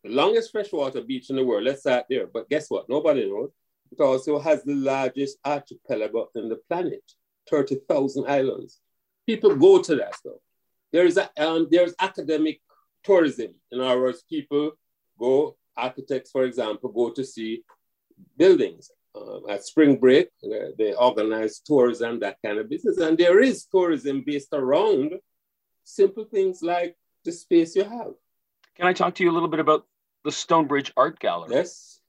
longest 0.03 0.51
freshwater 0.51 1.01
beach 1.01 1.29
in 1.29 1.35
the 1.35 1.43
world. 1.43 1.63
Let's 1.63 1.81
start 1.81 2.05
there. 2.09 2.27
But 2.27 2.49
guess 2.49 2.69
what? 2.69 2.89
Nobody 2.89 3.29
knows. 3.29 3.51
It 3.91 3.99
also 3.99 4.39
has 4.39 4.63
the 4.63 4.75
largest 4.75 5.37
archipelago 5.45 6.29
in 6.35 6.47
the 6.47 6.59
planet, 6.69 7.03
30,000 7.49 8.25
islands. 8.25 8.79
People 9.25 9.55
go 9.55 9.81
to 9.81 9.95
that 9.97 10.15
stuff. 10.15 10.37
There 10.93 11.05
is 11.05 11.17
a, 11.17 11.29
um, 11.37 11.67
there's 11.69 11.93
academic 11.99 12.61
tourism. 13.03 13.53
In 13.71 13.81
other 13.81 13.99
words, 13.99 14.23
people 14.29 14.71
go, 15.19 15.57
architects, 15.77 16.31
for 16.31 16.45
example, 16.45 16.89
go 16.89 17.09
to 17.11 17.23
see 17.23 17.63
buildings. 18.37 18.91
Uh, 19.13 19.45
at 19.49 19.65
spring 19.65 19.97
break, 19.97 20.29
they 20.77 20.93
organize 20.93 21.59
tourism, 21.59 22.19
that 22.21 22.37
kind 22.45 22.59
of 22.59 22.69
business. 22.69 22.97
And 22.97 23.17
there 23.17 23.41
is 23.41 23.65
tourism 23.65 24.23
based 24.25 24.53
around 24.53 25.13
simple 25.83 26.23
things 26.23 26.61
like 26.61 26.95
the 27.25 27.31
space 27.31 27.75
you 27.75 27.83
have. 27.83 28.13
Can 28.77 28.87
I 28.87 28.93
talk 28.93 29.15
to 29.15 29.23
you 29.23 29.29
a 29.29 29.33
little 29.33 29.49
bit 29.49 29.59
about 29.59 29.85
the 30.23 30.31
Stonebridge 30.31 30.93
Art 30.95 31.19
Gallery? 31.19 31.55
Yes 31.55 32.01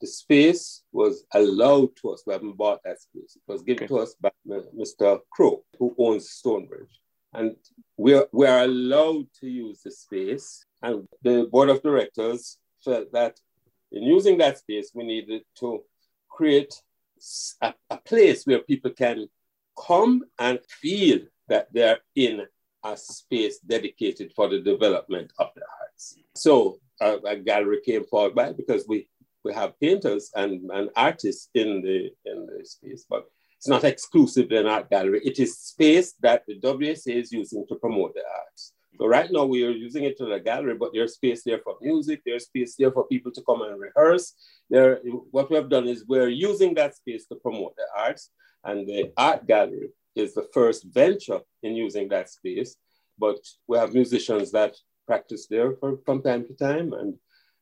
the 0.00 0.06
space 0.06 0.82
was 0.92 1.24
allowed 1.34 1.94
to 1.96 2.10
us. 2.10 2.22
We 2.26 2.32
haven't 2.32 2.56
bought 2.56 2.80
that 2.84 3.00
space. 3.00 3.36
It 3.36 3.52
was 3.52 3.62
given 3.62 3.84
okay. 3.84 3.88
to 3.88 3.98
us 3.98 4.14
by 4.20 4.30
Mr. 4.48 5.20
Crow, 5.30 5.62
who 5.78 5.94
owns 5.98 6.30
Stonebridge. 6.30 7.00
And 7.32 7.56
we're, 7.96 8.26
we're 8.32 8.64
allowed 8.64 9.26
to 9.40 9.48
use 9.48 9.82
the 9.82 9.90
space. 9.90 10.64
And 10.82 11.06
the 11.22 11.48
board 11.50 11.68
of 11.68 11.82
directors 11.82 12.58
felt 12.84 13.12
that 13.12 13.38
in 13.92 14.02
using 14.02 14.38
that 14.38 14.58
space, 14.58 14.90
we 14.94 15.04
needed 15.04 15.42
to 15.58 15.82
create 16.28 16.74
a, 17.60 17.74
a 17.90 17.96
place 17.98 18.44
where 18.44 18.60
people 18.60 18.90
can 18.92 19.28
come 19.86 20.22
and 20.38 20.58
feel 20.68 21.20
that 21.48 21.68
they're 21.72 21.98
in 22.14 22.42
a 22.84 22.96
space 22.96 23.58
dedicated 23.58 24.32
for 24.34 24.48
the 24.48 24.60
development 24.60 25.32
of 25.38 25.48
the 25.54 25.62
arts. 25.82 26.16
So 26.34 26.78
uh, 27.00 27.18
a 27.26 27.36
gallery 27.36 27.80
came 27.84 28.04
forward 28.04 28.34
by 28.34 28.52
because 28.52 28.86
we 28.88 29.08
we 29.42 29.54
have 29.54 29.78
painters 29.80 30.30
and, 30.34 30.70
and 30.70 30.90
artists 30.96 31.48
in 31.54 31.82
the 31.82 32.10
in 32.26 32.46
the 32.46 32.64
space, 32.64 33.06
but 33.08 33.24
it's 33.56 33.68
not 33.68 33.84
exclusive 33.84 34.50
an 34.52 34.66
art 34.66 34.90
gallery. 34.90 35.20
It 35.24 35.38
is 35.38 35.58
space 35.58 36.14
that 36.20 36.44
the 36.46 36.58
WSA 36.60 37.14
is 37.14 37.32
using 37.32 37.66
to 37.68 37.74
promote 37.76 38.14
the 38.14 38.22
arts. 38.42 38.72
So 39.00 39.06
right 39.06 39.32
now 39.32 39.46
we 39.46 39.64
are 39.64 39.70
using 39.70 40.04
it 40.04 40.18
to 40.18 40.26
the 40.26 40.38
gallery, 40.38 40.74
but 40.74 40.90
there's 40.92 41.14
space 41.14 41.42
there 41.42 41.60
for 41.64 41.76
music, 41.80 42.20
there's 42.26 42.44
space 42.44 42.74
there 42.76 42.92
for 42.92 43.06
people 43.06 43.32
to 43.32 43.42
come 43.48 43.62
and 43.62 43.80
rehearse. 43.80 44.34
There, 44.68 45.00
what 45.30 45.48
we 45.48 45.56
have 45.56 45.70
done 45.70 45.88
is 45.88 46.04
we're 46.06 46.28
using 46.28 46.74
that 46.74 46.96
space 46.96 47.24
to 47.28 47.36
promote 47.36 47.74
the 47.76 47.86
arts, 47.96 48.28
and 48.62 48.86
the 48.86 49.10
art 49.16 49.46
gallery 49.46 49.88
is 50.14 50.34
the 50.34 50.46
first 50.52 50.84
venture 50.84 51.40
in 51.62 51.76
using 51.76 52.10
that 52.10 52.28
space. 52.28 52.76
But 53.18 53.38
we 53.66 53.78
have 53.78 53.94
musicians 53.94 54.52
that 54.52 54.76
practice 55.06 55.46
there 55.48 55.76
for, 55.76 55.96
from 56.04 56.22
time 56.22 56.46
to 56.48 56.54
time, 56.54 56.92
and 56.92 57.14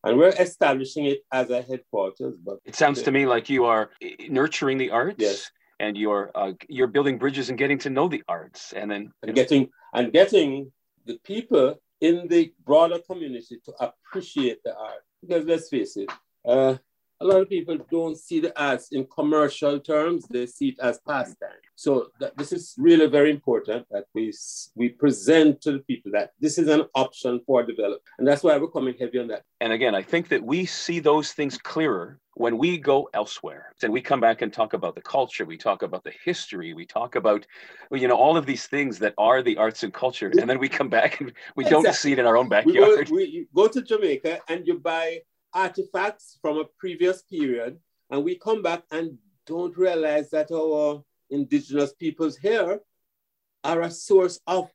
and 0.03 0.19
we're 0.19 0.35
establishing 0.41 1.05
it 1.05 1.21
as 1.33 1.51
a 1.51 1.63
headquarters. 1.63 2.37
But 2.45 2.59
it 2.65 2.75
sounds 2.75 3.01
to 3.03 3.13
me 3.13 3.27
like 3.27 3.49
you 3.49 3.65
are 3.65 3.91
nurturing 4.29 4.79
the 4.79 4.91
arts. 4.91 5.17
Yes. 5.19 5.53
And 5.79 5.97
you're 5.97 6.33
uh, 6.35 6.55
you're 6.69 6.89
building 6.89 7.19
bridges 7.19 7.49
and 7.49 7.57
getting 7.57 7.79
to 7.79 7.91
know 7.91 8.09
the 8.09 8.25
arts, 8.27 8.73
and 8.73 8.91
then 8.91 9.13
and 9.23 9.37
getting 9.37 9.69
and 9.95 10.13
getting 10.13 10.73
the 11.09 11.19
people 11.25 11.81
in 12.01 12.29
the 12.29 12.53
broader 12.65 13.01
community 13.01 13.59
to 13.65 13.73
appreciate 13.81 14.63
the 14.63 14.77
art. 14.77 15.03
Because 15.21 15.45
let's 15.47 15.69
face 15.69 15.97
it, 15.97 16.09
uh, 16.45 16.77
a 17.21 17.25
lot 17.25 17.41
of 17.41 17.49
people 17.49 17.77
don't 17.91 18.17
see 18.17 18.39
the 18.39 18.59
arts 18.61 18.89
in 18.93 19.07
commercial 19.07 19.81
terms, 19.81 20.27
they 20.29 20.47
see 20.47 20.69
it 20.69 20.79
as 20.81 21.01
pastime. 21.07 21.49
So 21.75 22.09
that, 22.21 22.37
this 22.37 22.53
is 22.53 22.75
really 22.79 23.07
very 23.07 23.31
important 23.31 23.87
that 23.91 24.05
we, 24.15 24.33
we 24.77 24.91
present 24.91 25.61
to 25.63 25.73
the 25.73 25.79
people 25.81 26.13
that 26.13 26.33
this 26.41 26.59
is 26.59 26.69
an 26.69 26.85
option 26.95 27.41
for 27.47 27.65
development. 27.65 28.03
And 28.19 28.27
that's 28.27 28.43
why 28.43 28.57
we're 28.57 28.69
coming 28.69 28.95
heavy 28.99 29.19
on 29.19 29.29
that. 29.29 29.43
And 29.61 29.73
again, 29.73 29.95
I 29.95 30.03
think 30.03 30.29
that 30.29 30.43
we 30.43 30.65
see 30.65 31.01
those 31.01 31.33
things 31.33 31.59
clearer 31.59 32.21
when 32.35 32.57
we 32.57 32.79
go 32.79 33.09
elsewhere 33.15 33.73
and 33.83 33.93
we 33.93 34.01
come 34.01 34.21
back 34.21 34.43
and 34.43 34.53
talk 34.53 34.73
about 34.73 34.95
the 34.95 35.01
culture 35.01 35.45
we 35.45 35.57
talk 35.57 35.83
about 35.83 36.05
the 36.05 36.13
history 36.25 36.73
we 36.73 36.87
talk 36.87 37.17
about 37.17 37.45
you 37.91 38.07
know 38.07 38.15
all 38.15 38.37
of 38.37 38.47
these 38.47 38.67
things 38.67 38.97
that 38.97 39.13
are 39.19 39.43
the 39.43 39.57
arts 39.57 39.83
and 39.83 39.93
culture 39.93 40.31
and 40.39 40.49
then 40.49 40.61
we 40.61 40.69
come 40.69 40.89
back 40.89 41.21
and 41.21 41.33
we 41.57 41.65
exactly. 41.65 41.83
don't 41.83 41.95
see 41.97 42.13
it 42.13 42.19
in 42.21 42.27
our 42.27 42.37
own 42.37 42.49
backyard 42.49 42.77
we 42.77 43.05
go, 43.05 43.15
we 43.17 43.47
go 43.53 43.67
to 43.67 43.83
jamaica 43.83 44.39
and 44.49 44.69
you 44.69 44.79
buy 44.79 45.19
artifacts 45.59 46.39
from 46.41 46.59
a 46.59 46.71
previous 46.79 47.23
period, 47.23 47.79
and 48.11 48.25
we 48.25 48.37
come 48.37 48.63
back 48.63 48.83
and 48.91 49.19
don't 49.47 49.77
realize 49.77 50.31
that 50.31 50.51
our 50.53 51.03
indigenous 51.31 51.93
peoples 51.95 52.37
here 52.37 52.81
are 53.65 53.81
a 53.83 53.91
source 53.91 54.41
of 54.47 54.71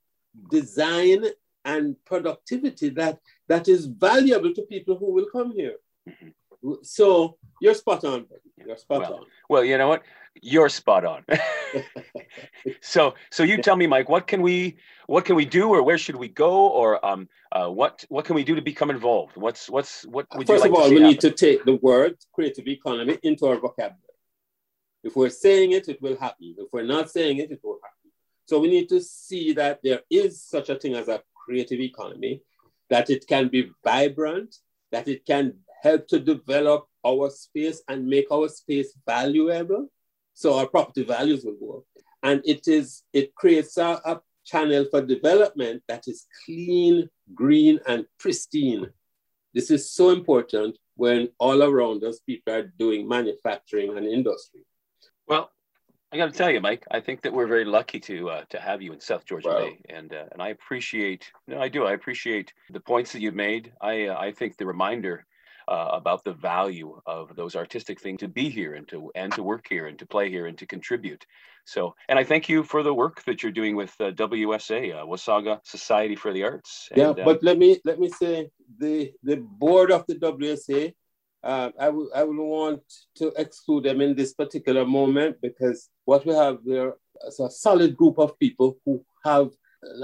design 0.52 1.26
and 1.66 1.96
productivity 2.06 2.90
that, 2.90 3.20
that 3.48 3.68
is 3.68 3.86
valuable 3.86 4.54
to 4.54 4.64
people 4.64 4.98
who 4.98 5.14
will 5.14 5.30
come 5.32 5.52
here. 5.52 5.78
Mm-hmm. 6.10 6.30
So 6.84 7.38
you're 7.62 7.74
spot 7.74 8.04
on. 8.04 8.26
You're 8.66 8.78
spot 8.78 9.02
well, 9.02 9.14
on. 9.16 9.26
Well, 9.50 9.64
you 9.64 9.78
know 9.78 9.88
what? 9.88 10.04
You're 10.42 10.70
spot 10.70 11.06
on. 11.06 11.26
so, 12.82 13.14
so 13.32 13.44
you 13.44 13.58
tell 13.58 13.76
me, 13.76 13.88
Mike, 13.88 14.10
what 14.10 14.28
can 14.28 14.42
we, 14.42 14.78
what 15.08 15.26
can 15.26 15.36
we 15.36 15.46
do, 15.46 15.70
or 15.70 15.84
where 15.84 15.98
should 15.98 16.16
we 16.16 16.28
go, 16.28 16.68
or 16.70 17.06
um, 17.06 17.30
uh, 17.52 17.68
what, 17.68 18.04
what 18.10 18.26
can 18.26 18.36
we 18.36 18.44
do 18.44 18.56
to 18.56 18.62
become 18.62 18.90
involved? 18.90 19.38
What's, 19.38 19.70
what's, 19.70 20.04
what 20.06 20.26
would 20.36 20.48
First 20.48 20.64
you 20.64 20.72
like 20.72 20.78
of 20.78 20.84
all, 20.84 20.90
we 20.90 20.96
happen? 20.96 21.10
need 21.10 21.22
to 21.22 21.32
take 21.32 21.64
the 21.66 21.76
word 21.76 22.16
creative 22.34 22.68
economy 22.68 23.18
into 23.24 23.46
our 23.46 23.58
vocabulary. 23.58 24.00
If 25.04 25.16
we're 25.16 25.30
saying 25.30 25.74
it, 25.74 25.88
it 25.90 26.02
will 26.02 26.18
happen. 26.18 26.56
If 26.58 26.72
we're 26.72 26.84
not 26.84 27.12
saying 27.12 27.38
it, 27.38 27.52
it 27.52 27.60
will 27.64 27.80
happen. 27.84 28.12
So 28.46 28.60
we 28.60 28.70
need 28.70 28.90
to 28.90 29.02
see 29.02 29.54
that 29.54 29.80
there 29.84 30.02
is 30.10 30.42
such 30.44 30.70
a 30.70 30.76
thing 30.76 30.96
as 30.96 31.08
a 31.08 31.22
creative 31.46 31.80
economy, 31.80 32.42
that 32.90 33.10
it 33.10 33.28
can 33.28 33.50
be 33.50 33.72
vibrant, 33.84 34.56
that 34.92 35.08
it 35.08 35.26
can 35.26 35.56
help 35.84 36.08
to 36.08 36.20
develop 36.20 36.88
our 37.06 37.30
space 37.30 37.84
and 37.90 38.08
make 38.08 38.32
our 38.32 38.48
space 38.48 38.98
valuable. 39.06 39.88
So 40.34 40.58
our 40.58 40.68
property 40.68 41.04
values 41.04 41.44
will 41.44 41.58
go 41.60 41.78
up. 41.78 42.04
And 42.24 42.42
it 42.46 42.68
is, 42.68 43.04
it 43.12 43.36
creates 43.36 43.78
a, 43.78 44.00
a 44.06 44.22
channel 44.46 44.86
for 44.90 45.02
development 45.02 45.84
that 45.90 46.08
is 46.08 46.26
clean, 46.46 47.10
green, 47.36 47.80
and 47.86 48.06
pristine. 48.18 48.88
This 49.54 49.70
is 49.70 49.92
so 49.92 50.10
important 50.10 50.78
when 50.96 51.30
all 51.38 51.62
around 51.62 52.04
us 52.04 52.20
people 52.20 52.54
are 52.54 52.74
doing 52.80 53.08
manufacturing 53.08 53.98
and 53.98 54.08
industry. 54.08 54.62
Well, 55.28 55.52
I 56.12 56.18
got 56.18 56.32
to 56.32 56.38
tell 56.38 56.50
you, 56.50 56.62
Mike, 56.62 56.86
I 56.92 57.02
think 57.02 57.24
that 57.24 57.34
we're 57.34 57.48
very 57.48 57.66
lucky 57.66 58.00
to 58.02 58.30
uh, 58.30 58.44
to 58.52 58.60
have 58.60 58.84
you 58.84 58.94
in 58.94 59.00
South 59.00 59.26
Georgia 59.26 59.50
wow. 59.50 59.60
Bay, 59.60 59.80
and 59.90 60.14
uh, 60.14 60.26
and 60.32 60.44
I 60.44 60.50
appreciate. 60.50 61.32
No, 61.48 61.60
I 61.60 61.70
do. 61.70 61.86
I 61.86 61.94
appreciate 61.94 62.54
the 62.70 62.80
points 62.80 63.14
that 63.14 63.22
you've 63.22 63.34
made. 63.34 63.74
I 63.82 64.08
uh, 64.08 64.20
I 64.20 64.32
think 64.32 64.58
the 64.58 64.68
reminder 64.68 65.26
uh, 65.68 65.90
about 65.94 66.24
the 66.24 66.34
value 66.34 67.00
of 67.06 67.36
those 67.36 67.56
artistic 67.56 68.00
things 68.00 68.20
to 68.20 68.28
be 68.28 68.50
here 68.50 68.74
and 68.74 68.88
to 68.88 69.12
and 69.16 69.34
to 69.34 69.44
work 69.44 69.66
here 69.70 69.88
and 69.88 70.00
to 70.00 70.06
play 70.06 70.30
here 70.30 70.46
and 70.48 70.58
to 70.58 70.66
contribute. 70.66 71.26
So, 71.66 71.96
and 72.10 72.20
I 72.20 72.24
thank 72.24 72.50
you 72.50 72.64
for 72.64 72.84
the 72.84 72.94
work 72.94 73.24
that 73.24 73.42
you're 73.42 73.52
doing 73.52 73.76
with 73.76 73.94
uh, 74.00 74.12
WSA, 74.12 74.96
uh, 74.96 75.06
Wasaga 75.06 75.60
Society 75.64 76.16
for 76.16 76.34
the 76.34 76.44
Arts. 76.44 76.90
And, 76.92 77.00
yeah, 77.00 77.10
uh, 77.10 77.14
but 77.14 77.42
let 77.42 77.58
me 77.58 77.80
let 77.86 78.00
me 78.00 78.10
say 78.10 78.50
the, 78.78 79.14
the 79.24 79.38
board 79.38 79.92
of 79.92 80.06
the 80.08 80.16
WSA, 80.16 80.94
uh, 81.44 81.70
I, 81.80 81.86
w- 81.86 82.12
I 82.14 82.24
would 82.24 82.38
want 82.38 82.84
to 83.16 83.34
exclude 83.38 83.86
them 83.86 84.02
in 84.02 84.16
this 84.16 84.34
particular 84.34 84.86
moment 84.86 85.38
because 85.42 85.90
what 86.06 86.26
we 86.26 86.34
have 86.34 86.58
there 86.66 86.96
is 87.26 87.40
a 87.40 87.50
solid 87.50 87.96
group 87.96 88.20
of 88.20 88.38
people 88.40 88.78
who 88.86 89.04
have 89.24 89.52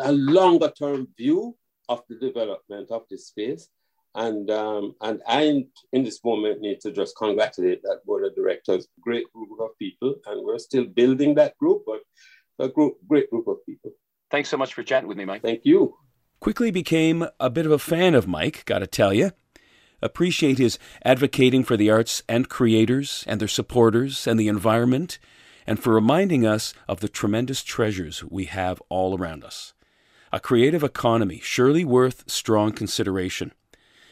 a 0.01 0.11
longer 0.11 0.71
term 0.77 1.07
view 1.17 1.57
of 1.89 2.03
the 2.07 2.15
development 2.15 2.91
of 2.91 3.03
this 3.09 3.27
space. 3.27 3.67
And, 4.15 4.49
um, 4.49 4.95
and 5.01 5.21
I, 5.27 5.65
in 5.93 6.03
this 6.03 6.23
moment, 6.23 6.61
need 6.61 6.81
to 6.81 6.91
just 6.91 7.15
congratulate 7.15 7.83
that 7.83 7.99
board 8.05 8.25
of 8.25 8.35
directors, 8.35 8.87
great 8.99 9.31
group 9.33 9.49
of 9.61 9.77
people. 9.77 10.15
And 10.25 10.43
we're 10.43 10.59
still 10.59 10.85
building 10.85 11.35
that 11.35 11.57
group, 11.57 11.83
but 11.85 12.01
a 12.59 12.67
group, 12.69 12.97
great 13.07 13.29
group 13.29 13.47
of 13.47 13.65
people. 13.65 13.91
Thanks 14.31 14.49
so 14.49 14.57
much 14.57 14.73
for 14.73 14.83
chatting 14.83 15.07
with 15.07 15.17
me, 15.17 15.25
Mike. 15.25 15.41
Thank 15.41 15.61
you. 15.63 15.95
Quickly 16.39 16.71
became 16.71 17.27
a 17.39 17.49
bit 17.49 17.65
of 17.65 17.71
a 17.71 17.79
fan 17.79 18.15
of 18.15 18.27
Mike, 18.27 18.63
gotta 18.65 18.87
tell 18.87 19.13
you. 19.13 19.31
Appreciate 20.01 20.57
his 20.57 20.79
advocating 21.03 21.63
for 21.63 21.75
the 21.75 21.89
arts 21.89 22.23
and 22.29 22.47
creators 22.47 23.25
and 23.27 23.41
their 23.41 23.47
supporters 23.47 24.25
and 24.25 24.39
the 24.39 24.47
environment, 24.47 25.19
and 25.67 25.79
for 25.79 25.93
reminding 25.93 26.45
us 26.45 26.73
of 26.87 27.01
the 27.01 27.09
tremendous 27.09 27.63
treasures 27.63 28.23
we 28.23 28.45
have 28.45 28.81
all 28.87 29.17
around 29.17 29.43
us. 29.43 29.73
A 30.31 30.39
creative 30.39 30.83
economy 30.83 31.41
surely 31.43 31.83
worth 31.83 32.29
strong 32.29 32.71
consideration. 32.71 33.51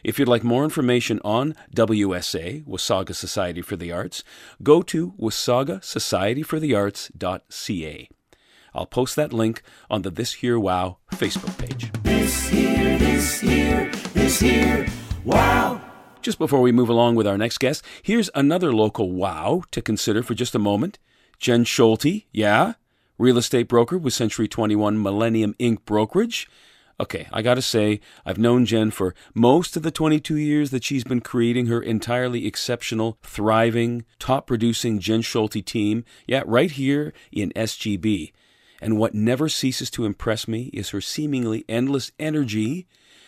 If 0.07 0.17
you'd 0.17 0.27
like 0.29 0.43
more 0.45 0.63
information 0.63 1.19
on 1.25 1.53
WSA, 1.75 2.63
Wasaga 2.63 3.13
Society 3.13 3.61
for 3.61 3.75
the 3.75 3.91
Arts, 3.91 4.23
go 4.63 4.81
to 4.83 5.11
wasagasocietyforthearts.ca. 5.19 8.09
I'll 8.73 8.85
post 8.85 9.17
that 9.17 9.33
link 9.33 9.61
on 9.89 10.03
the 10.03 10.09
This 10.09 10.35
Here 10.35 10.57
Wow 10.57 10.99
Facebook 11.11 11.57
page. 11.57 11.91
This 12.03 12.47
here, 12.47 12.97
this 12.97 13.41
here, 13.41 13.91
this 14.13 14.39
here, 14.39 14.87
wow. 15.25 15.81
Just 16.21 16.39
before 16.39 16.61
we 16.61 16.71
move 16.71 16.87
along 16.87 17.15
with 17.15 17.27
our 17.27 17.37
next 17.37 17.57
guest, 17.57 17.83
here's 18.01 18.29
another 18.33 18.73
local 18.73 19.11
wow 19.11 19.63
to 19.71 19.81
consider 19.81 20.23
for 20.23 20.35
just 20.35 20.55
a 20.55 20.59
moment. 20.59 20.99
Jen 21.37 21.65
Schulte, 21.65 22.23
yeah? 22.31 22.75
Real 23.17 23.37
estate 23.37 23.67
broker 23.67 23.97
with 23.97 24.13
Century 24.13 24.47
21 24.47 25.03
Millennium 25.03 25.53
Inc. 25.59 25.83
Brokerage. 25.83 26.47
Okay, 26.99 27.27
I 27.31 27.43
gotta 27.43 27.61
say, 27.61 27.99
I've 28.25 28.39
known 28.39 28.65
Jen 28.65 28.89
for 28.89 29.13
most 29.35 29.77
of 29.77 29.83
the 29.83 29.91
22 29.91 30.35
years 30.35 30.71
that 30.71 30.83
she's 30.83 31.03
been 31.03 31.21
creating 31.21 31.67
her 31.67 31.79
entirely 31.79 32.47
exceptional, 32.47 33.19
thriving, 33.21 34.03
top 34.17 34.47
producing 34.47 34.99
Jen 34.99 35.21
Schulte 35.21 35.63
team, 35.63 36.03
yeah, 36.25 36.41
right 36.47 36.71
here 36.71 37.13
in 37.31 37.51
SGB. 37.51 38.31
And 38.81 38.97
what 38.97 39.13
never 39.13 39.47
ceases 39.47 39.91
to 39.91 40.05
impress 40.05 40.47
me 40.47 40.71
is 40.73 40.89
her 40.89 41.01
seemingly 41.01 41.65
endless 41.69 42.11
energy 42.19 42.87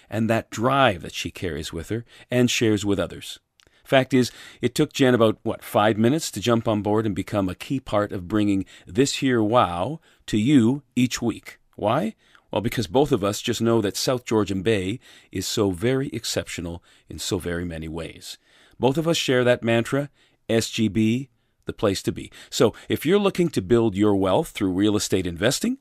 and 0.10 0.28
that 0.30 0.50
drive 0.50 1.04
that 1.04 1.14
she 1.14 1.30
carries 1.30 1.72
with 1.72 1.90
her 1.90 2.06
and 2.32 2.50
shares 2.50 2.84
with 2.84 3.00
others. 3.00 3.40
Fact 3.84 4.14
is, 4.14 4.32
it 4.62 4.76
took 4.76 4.94
Jen 4.94 5.16
about, 5.16 5.38
what, 5.44 5.64
five 5.64 5.98
minutes 5.98 6.30
to 6.32 6.40
jump 6.40 6.68
on 6.68 6.82
board 6.82 7.06
and 7.06 7.16
become 7.16 7.50
a 7.50 7.56
key 7.56 7.80
part 7.80 8.12
of 8.12 8.28
bringing 8.28 8.66
this 8.86 9.16
here 9.16 9.42
wow 9.42 10.00
to 10.28 10.38
you 10.38 10.84
each 10.96 11.22
week. 11.22 11.60
Why? 11.76 12.16
Well, 12.52 12.62
because 12.62 12.88
both 12.88 13.12
of 13.12 13.24
us 13.24 13.42
just 13.42 13.62
know 13.62 13.82
that 13.82 13.98
South 13.98 14.26
Georgian 14.26 14.62
Bay 14.62 15.00
is 15.32 15.46
so 15.46 15.72
very 15.72 16.10
exceptional 16.10 16.84
in 17.08 17.20
so 17.20 17.38
very 17.38 17.66
many 17.66 17.88
ways. 17.88 18.38
Both 18.80 18.98
of 18.98 19.08
us 19.08 19.18
share 19.18 19.44
that 19.44 19.64
mantra 19.64 20.10
SGB, 20.50 21.30
the 21.66 21.74
place 21.74 22.02
to 22.04 22.12
be. 22.12 22.32
So 22.50 22.74
if 22.88 23.06
you're 23.06 23.20
looking 23.20 23.50
to 23.50 23.62
build 23.62 23.96
your 23.96 24.16
wealth 24.16 24.50
through 24.50 24.72
real 24.72 24.96
estate 24.96 25.28
investing, 25.28 25.78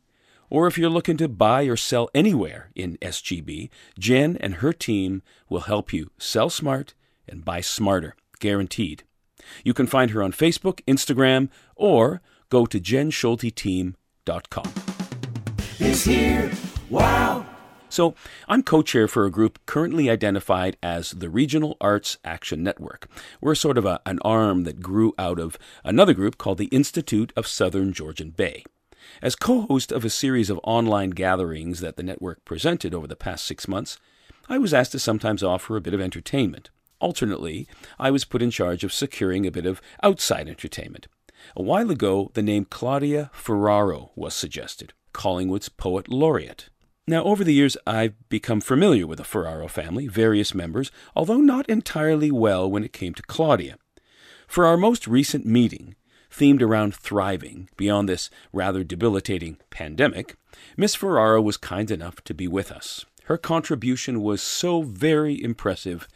or 0.51 0.67
if 0.67 0.77
you're 0.79 0.91
looking 0.91 1.17
to 1.19 1.29
buy 1.29 1.65
or 1.65 1.77
sell 1.77 2.11
anywhere 2.15 2.71
in 2.75 2.97
SGB, 2.99 3.71
Jen 3.99 4.37
and 4.39 4.57
her 4.57 4.73
team 4.73 5.23
will 5.49 5.61
help 5.61 5.93
you 5.93 6.11
sell 6.19 6.51
smart 6.51 6.95
and 7.29 7.45
buy 7.45 7.61
smarter, 7.61 8.17
guaranteed. 8.41 9.05
You 9.65 9.75
can 9.75 9.87
find 9.87 10.11
her 10.11 10.23
on 10.23 10.33
Facebook, 10.33 10.81
Instagram, 10.87 11.49
or 11.77 12.21
go 12.51 12.67
to 12.67 12.81
jenschulteteam.com. 12.81 14.73
This 15.79 16.05
here, 16.05 16.51
wow. 16.91 17.47
So, 17.91 18.15
I'm 18.49 18.63
co 18.63 18.83
chair 18.83 19.09
for 19.09 19.25
a 19.25 19.31
group 19.31 19.59
currently 19.65 20.11
identified 20.11 20.77
as 20.83 21.13
the 21.13 21.31
Regional 21.31 21.77
Arts 21.81 22.19
Action 22.23 22.63
Network. 22.63 23.09
We're 23.41 23.55
sort 23.55 23.79
of 23.79 23.87
a, 23.87 24.01
an 24.05 24.19
arm 24.23 24.65
that 24.65 24.81
grew 24.81 25.15
out 25.19 25.39
of 25.39 25.59
another 25.85 26.13
group 26.13 26.37
called 26.37 26.59
the 26.59 26.67
Institute 26.67 27.33
of 27.35 27.47
Southern 27.47 27.93
Georgian 27.95 28.31
Bay. 28.31 28.65
As 29.23 29.35
co 29.35 29.63
host 29.63 29.91
of 29.91 30.05
a 30.05 30.11
series 30.11 30.51
of 30.51 30.61
online 30.65 31.11
gatherings 31.11 31.81
that 31.81 31.97
the 31.97 32.03
network 32.03 32.45
presented 32.45 32.95
over 32.95 33.07
the 33.07 33.17
past 33.17 33.47
six 33.47 33.67
months, 33.67 33.99
I 34.49 34.59
was 34.59 34.75
asked 34.75 34.93
to 34.93 34.99
sometimes 34.99 35.43
offer 35.43 35.77
a 35.77 35.81
bit 35.81 35.95
of 35.95 36.01
entertainment. 36.01 36.71
Alternately, 37.01 37.69
I 37.99 38.11
was 38.11 38.25
put 38.25 38.43
in 38.43 38.51
charge 38.51 38.85
of 38.85 38.93
securing 38.93 39.47
a 39.47 39.51
bit 39.51 39.65
of 39.67 39.81
outside 40.03 40.49
entertainment. 40.49 41.07
A 41.57 41.63
while 41.63 41.91
ago, 41.91 42.31
the 42.35 42.43
name 42.43 42.67
Claudia 42.69 43.31
Ferraro 43.33 44.11
was 44.15 44.35
suggested, 44.35 44.93
Collingwood's 45.13 45.69
poet 45.69 46.09
laureate. 46.09 46.69
Now, 47.09 47.25
over 47.25 47.43
the 47.43 47.55
years, 47.55 47.75
I've 47.87 48.13
become 48.29 48.61
familiar 48.61 49.07
with 49.07 49.17
the 49.17 49.25
Ferraro 49.25 49.67
family, 49.67 50.09
various 50.09 50.55
members, 50.55 50.93
although 51.17 51.39
not 51.39 51.67
entirely 51.67 52.31
well 52.31 52.71
when 52.71 52.85
it 52.85 52.93
came 52.93 53.15
to 53.15 53.23
Claudia. 53.23 53.79
For 54.47 54.67
our 54.67 54.77
most 54.77 55.07
recent 55.07 55.47
meeting, 55.47 55.97
themed 56.31 56.61
around 56.61 56.95
thriving 56.95 57.71
beyond 57.79 58.11
this 58.11 58.29
rather 58.53 58.85
debilitating 58.85 59.57
pandemic, 59.71 60.37
Miss 60.77 60.95
Ferraro 60.95 61.41
was 61.41 61.57
kind 61.57 61.91
enough 61.91 62.23
to 62.25 62.35
be 62.35 62.47
with 62.47 62.71
us. 62.71 63.07
Her 63.25 63.39
contribution 63.39 64.21
was 64.21 64.43
so 64.43 64.83
very 64.83 65.43
impressive 65.43 66.09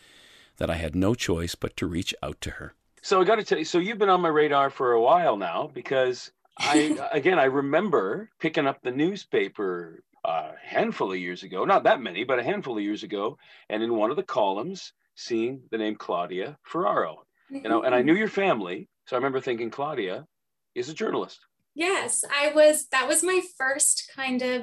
that 0.59 0.69
I 0.69 0.75
had 0.75 0.95
no 0.95 1.15
choice 1.15 1.55
but 1.55 1.75
to 1.79 1.87
reach 1.87 2.15
out 2.23 2.39
to 2.43 2.51
her. 2.51 2.75
So 3.01 3.19
I 3.19 3.25
got 3.25 3.37
to 3.37 3.45
tell 3.45 3.59
you, 3.59 3.65
so 3.65 3.79
you've 3.79 3.97
been 3.97 4.11
on 4.11 4.21
my 4.21 4.29
radar 4.29 4.69
for 4.69 4.93
a 4.93 5.01
while 5.01 5.39
now 5.39 5.71
because 5.73 6.33
I, 6.59 6.99
again, 7.13 7.39
I 7.39 7.45
remember 7.45 8.29
picking 8.41 8.67
up 8.67 8.83
the 8.83 8.91
newspaper 8.91 10.03
a 10.25 10.51
handful 10.65 11.13
of 11.13 11.19
years 11.19 11.43
ago, 11.43 11.65
not 11.65 11.85
that 11.85 12.01
many, 12.01 12.25
but 12.25 12.39
a 12.39 12.43
handful 12.43 12.77
of 12.77 12.85
years 12.85 13.03
ago, 13.03 13.39
and 13.69 13.83
in 13.83 13.97
one 13.97 14.11
of 14.11 14.17
the 14.17 14.23
columns, 14.23 14.93
seeing 15.15 15.63
the 15.71 15.79
name 15.79 15.97
Claudia 15.97 16.59
Ferraro. 16.63 17.25
You 17.51 17.69
know, 17.69 17.83
and 17.83 17.95
I 17.95 18.01
knew 18.01 18.15
your 18.15 18.29
family, 18.29 18.89
so 19.07 19.15
I 19.15 19.19
remember 19.19 19.41
thinking 19.41 19.71
Claudia 19.71 20.27
is 20.75 20.89
a 20.89 20.95
journalist. 20.95 21.41
Yes, 21.75 22.25
I 22.25 22.53
was. 22.55 22.87
That 22.93 23.09
was 23.09 23.23
my 23.23 23.43
first 23.59 24.11
kind 24.15 24.41
of 24.41 24.63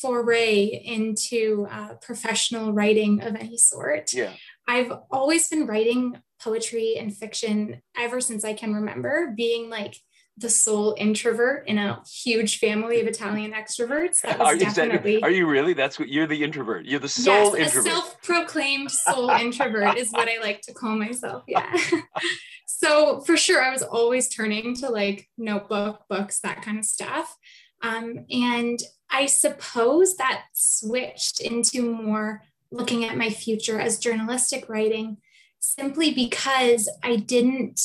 foray 0.00 0.64
into 0.84 1.66
uh, 1.70 1.94
professional 2.02 2.72
writing 2.72 3.22
of 3.22 3.34
any 3.36 3.56
sort. 3.56 4.12
Yeah. 4.12 4.32
I've 4.66 4.92
always 5.10 5.48
been 5.48 5.66
writing 5.66 6.20
poetry 6.40 6.96
and 6.98 7.16
fiction 7.16 7.82
ever 7.96 8.20
since 8.20 8.44
I 8.44 8.54
can 8.54 8.74
remember, 8.74 9.32
being 9.36 9.70
like 9.70 9.96
the 10.38 10.48
sole 10.48 10.94
introvert 10.98 11.68
in 11.68 11.78
a 11.78 12.02
huge 12.10 12.58
family 12.58 13.00
of 13.00 13.06
Italian 13.06 13.52
extroverts. 13.52 14.22
That 14.22 14.38
was 14.38 14.48
are, 14.48 14.54
you, 14.54 14.60
definitely. 14.60 15.22
Are 15.22 15.30
you 15.30 15.46
really? 15.46 15.74
That's 15.74 15.98
what 15.98 16.08
you're 16.08 16.26
the 16.26 16.42
introvert. 16.42 16.86
You're 16.86 17.00
the 17.00 17.08
sole 17.08 17.56
yes, 17.56 17.74
introvert. 17.74 17.92
A 17.92 17.94
self-proclaimed 17.94 18.90
sole 18.90 19.30
introvert 19.30 19.98
is 19.98 20.10
what 20.10 20.28
I 20.28 20.40
like 20.40 20.62
to 20.62 20.72
call 20.72 20.96
myself. 20.96 21.44
Yeah. 21.46 21.76
so 22.66 23.20
for 23.20 23.36
sure, 23.36 23.62
I 23.62 23.70
was 23.70 23.82
always 23.82 24.28
turning 24.28 24.74
to 24.76 24.88
like 24.88 25.28
notebook, 25.36 26.04
books, 26.08 26.40
that 26.40 26.62
kind 26.62 26.78
of 26.78 26.84
stuff. 26.84 27.36
Um, 27.82 28.24
and 28.30 28.80
I 29.10 29.26
suppose 29.26 30.16
that 30.16 30.44
switched 30.54 31.40
into 31.40 31.82
more 31.82 32.42
looking 32.70 33.04
at 33.04 33.18
my 33.18 33.28
future 33.28 33.78
as 33.78 33.98
journalistic 33.98 34.68
writing 34.68 35.18
simply 35.58 36.12
because 36.12 36.88
I 37.02 37.16
didn't 37.16 37.80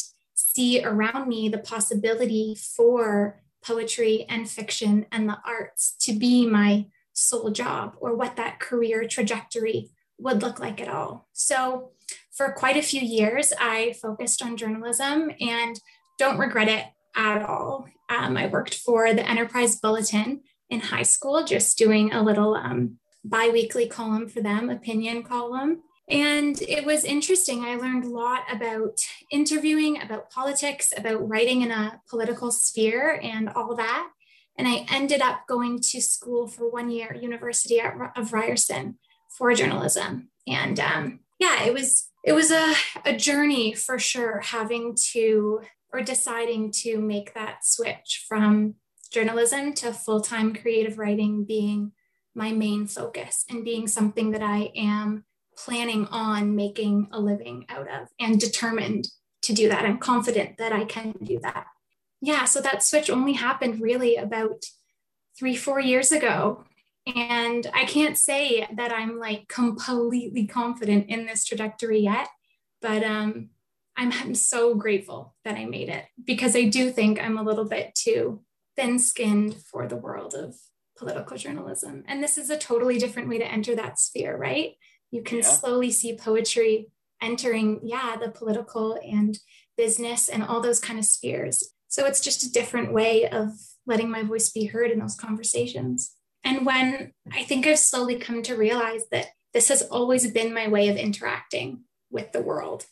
see 0.58 0.84
around 0.84 1.28
me 1.28 1.50
the 1.50 1.60
possibility 1.60 2.56
for 2.56 3.40
poetry 3.64 4.26
and 4.28 4.50
fiction 4.50 5.06
and 5.12 5.30
the 5.30 5.38
arts 5.46 5.96
to 6.00 6.14
be 6.14 6.48
my 6.48 6.88
sole 7.14 7.52
job 7.52 7.96
or 8.00 8.16
what 8.16 8.36
that 8.38 8.60
career 8.60 9.08
trajectory 9.08 9.92
would 10.18 10.42
look 10.42 10.60
like 10.60 10.82
at 10.82 10.88
all. 10.88 11.28
So, 11.34 11.92
for 12.32 12.52
quite 12.54 12.78
a 12.78 12.82
few 12.82 13.02
years, 13.02 13.54
I 13.60 13.94
focused 14.02 14.42
on 14.42 14.58
journalism 14.58 15.32
and 15.40 15.80
don't 16.18 16.40
regret 16.40 16.70
it 16.70 16.86
at 17.16 17.44
all. 17.44 17.88
Um, 18.10 18.36
I 18.36 18.48
worked 18.48 18.76
for 18.76 19.14
the 19.14 19.28
Enterprise 19.28 19.76
Bulletin 19.80 20.42
in 20.72 20.80
high 20.80 21.04
school, 21.04 21.44
just 21.44 21.78
doing 21.78 22.14
a 22.14 22.24
little 22.24 22.56
um, 22.56 22.98
bi 23.24 23.50
weekly 23.50 23.88
column 23.88 24.28
for 24.28 24.42
them, 24.42 24.70
opinion 24.70 25.22
column. 25.24 25.82
And 26.10 26.62
it 26.62 26.86
was 26.86 27.04
interesting. 27.04 27.66
I 27.66 27.76
learned 27.76 28.06
a 28.06 28.10
lot 28.10 28.44
about 28.52 29.00
interviewing, 29.30 30.02
about 30.02 30.30
politics, 30.30 30.94
about 30.96 31.28
writing 31.28 31.64
in 31.64 31.72
a 31.72 32.00
political 32.10 32.52
sphere, 32.52 33.20
and 33.22 33.50
all 33.50 33.76
that. 33.76 34.10
And 34.58 34.68
I 34.68 34.86
ended 34.92 35.22
up 35.22 35.42
going 35.48 35.80
to 35.80 36.02
school 36.02 36.48
for 36.48 36.72
one 36.72 36.90
year, 36.90 37.14
University 37.14 37.82
of 37.82 38.34
Ryerson, 38.34 38.98
for 39.38 39.54
journalism. 39.54 40.30
And 40.48 40.80
um, 40.80 41.20
yeah, 41.40 41.64
it 41.64 41.74
was 41.74 42.10
it 42.24 42.34
was 42.34 42.52
a, 42.52 42.74
a 43.06 43.16
journey 43.16 43.74
for 43.74 44.00
sure, 44.00 44.40
having 44.40 44.96
to 45.14 45.62
or 45.94 46.02
deciding 46.02 46.72
to 46.72 47.00
make 47.00 47.34
that 47.34 47.66
switch 47.66 48.26
from 48.28 48.76
journalism 49.12 49.74
to 49.74 49.94
full 49.94 50.22
time 50.22 50.54
creative 50.54 50.98
writing 50.98 51.46
being 51.46 51.92
my 52.36 52.52
main 52.52 52.86
focus 52.88 53.46
and 53.50 53.64
being 53.64 53.88
something 53.88 54.32
that 54.32 54.44
I 54.44 54.72
am 54.76 55.26
planning 55.58 56.06
on 56.08 56.56
making 56.56 57.08
a 57.12 57.20
living 57.20 57.66
out 57.70 57.90
of 57.90 58.08
and 58.20 58.40
determined 58.40 59.08
to 59.42 59.54
do 59.54 59.70
that. 59.70 59.86
I'm 59.86 59.98
confident 59.98 60.58
that 60.58 60.74
I 60.74 60.86
can 60.86 61.14
do 61.24 61.40
that. 61.42 61.66
Yeah, 62.22 62.46
so 62.46 62.62
that 62.62 62.84
switch 62.84 63.10
only 63.10 63.34
happened 63.34 63.82
really 63.82 64.16
about 64.16 64.66
three, 65.38 65.56
four 65.56 65.80
years 65.80 66.12
ago. 66.12 66.64
And 67.16 67.68
I 67.74 67.86
can't 67.86 68.18
say 68.18 68.68
that 68.76 68.92
I'm 68.92 69.20
like 69.20 69.48
completely 69.48 70.46
confident 70.46 71.10
in 71.10 71.26
this 71.26 71.46
trajectory 71.46 72.00
yet, 72.00 72.28
but 72.82 73.04
um, 73.04 73.50
I'm, 73.96 74.12
I'm 74.12 74.36
so 74.36 74.76
grateful 74.76 75.36
that 75.46 75.56
I 75.56 75.66
made 75.66 75.90
it 75.90 76.06
because 76.24 76.56
I 76.56 76.64
do 76.64 76.92
think 76.92 77.22
I'm 77.22 77.38
a 77.38 77.44
little 77.44 77.66
bit 77.66 77.96
too 77.96 78.42
thin 78.76 79.00
skinned 79.00 79.56
for 79.56 79.88
the 79.88 79.96
world 79.96 80.34
of 80.34 80.56
political 80.98 81.38
journalism. 81.38 82.04
And 82.08 82.22
this 82.22 82.38
is 82.38 82.50
a 82.50 82.58
totally 82.58 82.98
different 82.98 83.30
way 83.30 83.38
to 83.38 83.52
enter 83.52 83.76
that 83.76 84.00
sphere, 84.00 84.36
right? 84.36 84.74
You 85.12 85.22
can 85.22 85.40
yeah. 85.40 85.44
slowly 85.44 85.92
see 85.92 86.18
poetry 86.18 86.88
entering, 87.22 87.80
yeah, 87.84 88.16
the 88.18 88.30
political 88.30 89.00
and 89.04 89.38
business 89.76 90.30
and 90.30 90.44
all 90.44 90.62
those 90.62 90.80
kind 90.80 91.00
of 91.00 91.06
spheres. 91.06 91.72
So 91.88 92.06
it's 92.06 92.20
just 92.20 92.44
a 92.44 92.52
different 92.52 92.92
way 92.94 93.28
of 93.30 93.50
letting 93.86 94.10
my 94.10 94.24
voice 94.24 94.50
be 94.50 94.66
heard 94.66 94.92
in 94.92 95.00
those 95.00 95.16
conversations. 95.16 96.14
And 96.44 96.66
when 96.66 97.14
I 97.32 97.44
think 97.44 97.66
I've 97.66 97.80
slowly 97.80 98.18
come 98.18 98.44
to 98.44 98.56
realize 98.56 99.04
that 99.12 99.28
this 99.54 99.70
has 99.70 99.82
always 99.84 100.30
been 100.32 100.54
my 100.54 100.68
way 100.68 100.90
of 100.90 100.98
interacting 100.98 101.84
with 102.12 102.32
the 102.32 102.42
world. 102.42 102.86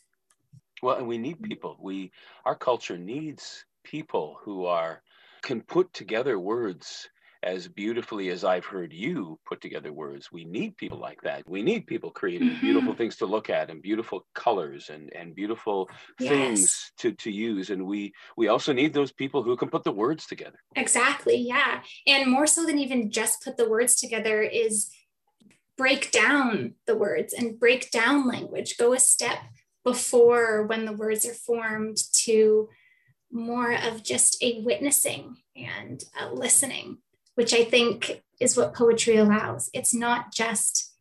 Well, 0.81 0.97
and 0.97 1.07
we 1.07 1.17
need 1.17 1.41
people. 1.41 1.77
We 1.79 2.11
our 2.45 2.55
culture 2.55 2.97
needs 2.97 3.65
people 3.83 4.37
who 4.43 4.65
are 4.65 5.01
can 5.41 5.61
put 5.61 5.93
together 5.93 6.39
words 6.39 7.07
as 7.45 7.67
beautifully 7.67 8.29
as 8.29 8.43
I've 8.43 8.65
heard 8.65 8.91
you 8.91 9.39
put 9.45 9.61
together 9.61 9.93
words. 9.93 10.31
We 10.31 10.45
need 10.45 10.75
people 10.77 10.97
like 10.97 11.21
that. 11.21 11.43
We 11.47 11.61
need 11.61 11.85
people 11.85 12.09
creating 12.09 12.49
mm-hmm. 12.49 12.59
beautiful 12.59 12.93
things 12.95 13.15
to 13.17 13.27
look 13.27 13.51
at 13.51 13.69
and 13.69 13.83
beautiful 13.83 14.25
colors 14.33 14.89
and, 14.89 15.13
and 15.13 15.35
beautiful 15.35 15.87
yes. 16.19 16.29
things 16.29 16.91
to, 16.97 17.11
to 17.13 17.31
use. 17.31 17.69
And 17.69 17.85
we 17.85 18.13
we 18.35 18.47
also 18.47 18.73
need 18.73 18.93
those 18.93 19.11
people 19.11 19.43
who 19.43 19.55
can 19.55 19.69
put 19.69 19.83
the 19.83 19.91
words 19.91 20.25
together. 20.25 20.57
Exactly. 20.75 21.37
Yeah. 21.37 21.81
And 22.07 22.31
more 22.31 22.47
so 22.47 22.65
than 22.65 22.79
even 22.79 23.11
just 23.11 23.43
put 23.43 23.57
the 23.57 23.69
words 23.69 23.95
together 23.95 24.41
is 24.41 24.89
break 25.77 26.11
down 26.11 26.73
the 26.87 26.97
words 26.97 27.31
and 27.31 27.59
break 27.59 27.91
down 27.91 28.27
language. 28.27 28.75
Go 28.77 28.93
a 28.93 28.99
step 28.99 29.37
before 29.83 30.65
when 30.65 30.85
the 30.85 30.93
words 30.93 31.27
are 31.27 31.33
formed 31.33 31.97
to 32.23 32.69
more 33.31 33.73
of 33.73 34.01
just 34.01 34.41
a 34.41 34.61
witnessing 34.61 35.35
and 35.55 36.03
a 36.19 36.33
listening 36.33 36.97
which 37.35 37.53
I 37.53 37.63
think 37.63 38.23
is 38.39 38.57
what 38.57 38.73
poetry 38.73 39.17
allows. 39.17 39.69
It's 39.73 39.93
not 39.93 40.33
just 40.33 40.93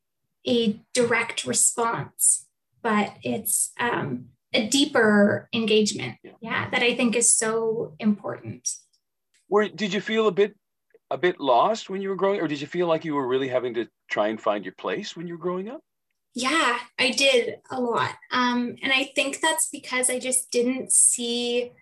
a 0.47 0.81
direct 0.93 1.45
response, 1.45 2.47
but 2.83 3.15
it's 3.23 3.73
um, 3.81 4.27
a 4.53 4.69
deeper 4.69 5.49
engagement. 5.53 6.19
Yeah, 6.41 6.69
that 6.71 6.83
I 6.83 6.95
think 6.95 7.17
is 7.17 7.31
so 7.31 7.95
important. 7.99 8.69
Where 9.49 9.69
did 9.69 9.93
you 9.93 10.01
feel 10.01 10.29
a 10.29 10.33
bit 10.33 10.55
a 11.11 11.19
bit 11.19 11.39
lost 11.39 11.91
when 11.91 12.03
you 12.03 12.09
were 12.09 12.17
growing, 12.17 12.41
or 12.41 12.49
did 12.49 12.61
you 12.61 12.67
feel 12.67 12.87
like 12.87 13.05
you 13.05 13.15
were 13.15 13.27
really 13.27 13.49
having 13.49 13.75
to 13.75 13.87
try 14.11 14.29
and 14.29 14.41
find 14.41 14.65
your 14.65 14.75
place 14.75 15.17
when 15.17 15.27
you 15.27 15.35
were 15.35 15.43
growing 15.43 15.69
up? 15.69 15.81
Yeah, 16.35 16.79
I 16.99 17.11
did 17.11 17.61
a 17.71 17.81
lot, 17.81 18.11
um, 18.33 18.77
and 18.83 18.93
I 18.93 19.13
think 19.15 19.41
that's 19.41 19.69
because 19.71 20.11
I 20.11 20.19
just 20.19 20.51
didn't 20.51 20.93
see 20.93 21.73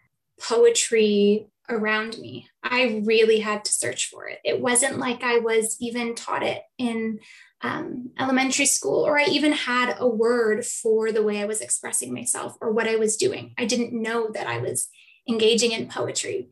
poetry 0.40 1.46
around 1.68 2.18
me. 2.18 2.48
I 2.62 3.03
really 3.05 3.40
had 3.40 3.64
to 3.64 3.72
search 3.72 4.09
for 4.09 4.27
it. 4.27 4.38
It 4.44 4.61
wasn't 4.61 4.98
like 4.98 5.22
I 5.22 5.38
was 5.38 5.77
even 5.81 6.14
taught 6.14 6.42
it 6.42 6.62
in 6.79 7.20
um, 7.62 8.11
elementary 8.18 8.66
school, 8.66 9.07
or 9.07 9.18
I 9.18 9.25
even 9.27 9.53
had 9.53 9.96
a 9.98 10.09
word 10.09 10.66
for 10.66 11.12
the 11.12 11.22
way 11.22 11.40
I 11.40 11.46
was 11.46 11.61
expressing 11.61 12.12
myself 12.12 12.57
or 12.61 12.72
what 12.72 12.88
I 12.88 12.96
was 12.96 13.16
doing. 13.16 13.55
I 13.57 13.64
didn't 13.64 13.92
know 13.92 14.31
that 14.33 14.46
I 14.46 14.59
was 14.59 14.88
engaging 15.29 15.70
in 15.72 15.88
poetry. 15.88 16.51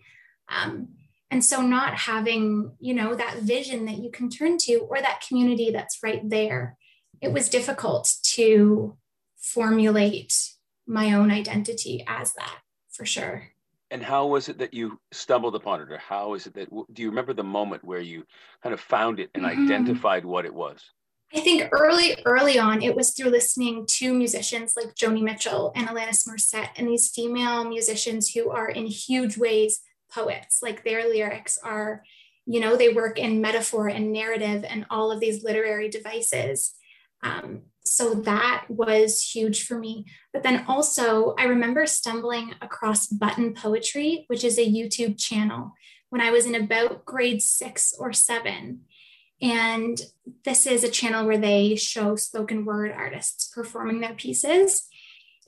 Um, 0.49 0.90
and 1.33 1.44
so, 1.44 1.62
not 1.62 1.94
having, 1.94 2.73
you 2.81 2.94
know, 2.94 3.14
that 3.14 3.38
vision 3.38 3.87
that 3.87 3.99
you 3.99 4.11
can 4.11 4.31
turn 4.31 4.59
to 4.59 4.79
or 4.79 5.01
that 5.01 5.23
community 5.27 5.70
that's 5.70 5.99
right 6.03 6.29
there, 6.29 6.77
it 7.20 7.33
was 7.33 7.49
difficult 7.49 8.12
to 8.35 8.96
formulate 9.37 10.55
my 10.87 11.12
own 11.12 11.31
identity 11.31 12.05
as 12.07 12.35
that 12.35 12.59
for 12.90 13.05
sure 13.05 13.44
and 13.90 14.03
how 14.03 14.26
was 14.26 14.48
it 14.48 14.59
that 14.59 14.74
you 14.74 14.98
stumbled 15.12 15.55
upon 15.55 15.81
it 15.81 15.90
or 15.90 15.98
how 15.98 16.35
is 16.35 16.46
it 16.46 16.55
that 16.55 16.68
do 16.92 17.03
you 17.03 17.09
remember 17.09 17.33
the 17.33 17.42
moment 17.42 17.85
where 17.85 18.00
you 18.00 18.24
kind 18.62 18.72
of 18.72 18.81
found 18.81 19.20
it 19.20 19.31
and 19.35 19.44
mm-hmm. 19.44 19.64
identified 19.64 20.24
what 20.24 20.44
it 20.44 20.55
was? 20.55 20.83
I 21.35 21.40
think 21.40 21.68
early 21.72 22.16
early 22.24 22.59
on 22.59 22.83
it 22.83 22.96
was 22.96 23.12
through 23.12 23.31
listening 23.31 23.87
to 23.98 24.12
musicians 24.12 24.74
like 24.76 24.94
joni 24.96 25.22
mitchell 25.22 25.72
and 25.76 25.88
alanis 25.88 26.26
morissette 26.26 26.70
and 26.76 26.88
these 26.88 27.11
female 27.11 27.64
musicians 27.64 28.31
who 28.31 28.50
are 28.50 28.68
in 28.68 28.87
huge 28.87 29.37
ways 29.37 29.81
poets. 30.11 30.61
Like 30.62 30.85
their 30.85 31.09
lyrics 31.09 31.59
are 31.62 32.03
you 32.46 32.61
know 32.61 32.76
they 32.76 32.88
work 32.88 33.18
in 33.18 33.40
metaphor 33.40 33.88
and 33.88 34.12
narrative 34.12 34.64
and 34.68 34.87
all 34.90 35.11
of 35.11 35.20
these 35.20 35.44
literary 35.44 35.88
devices. 35.88 36.74
Um, 37.22 37.62
so 37.90 38.14
that 38.14 38.66
was 38.68 39.20
huge 39.20 39.64
for 39.64 39.76
me. 39.76 40.07
But 40.33 40.44
then 40.44 40.64
also, 40.68 41.35
I 41.37 41.44
remember 41.44 41.87
stumbling 41.87 42.55
across 42.62 43.09
Button 43.09 43.53
Poetry, 43.53 44.26
which 44.29 44.44
is 44.44 44.59
a 44.59 44.64
YouTube 44.64 45.18
channel, 45.18 45.72
when 46.11 46.20
I 46.20 46.31
was 46.31 46.46
in 46.46 46.55
about 46.55 47.05
grade 47.05 47.42
six 47.42 47.92
or 47.98 48.12
seven. 48.12 48.83
And 49.42 50.00
this 50.44 50.66
is 50.66 50.85
a 50.85 50.88
channel 50.88 51.26
where 51.26 51.38
they 51.38 51.74
show 51.74 52.14
spoken 52.14 52.64
word 52.64 52.92
artists 52.92 53.48
performing 53.53 54.00
their 54.00 54.14
pieces. 54.14 54.87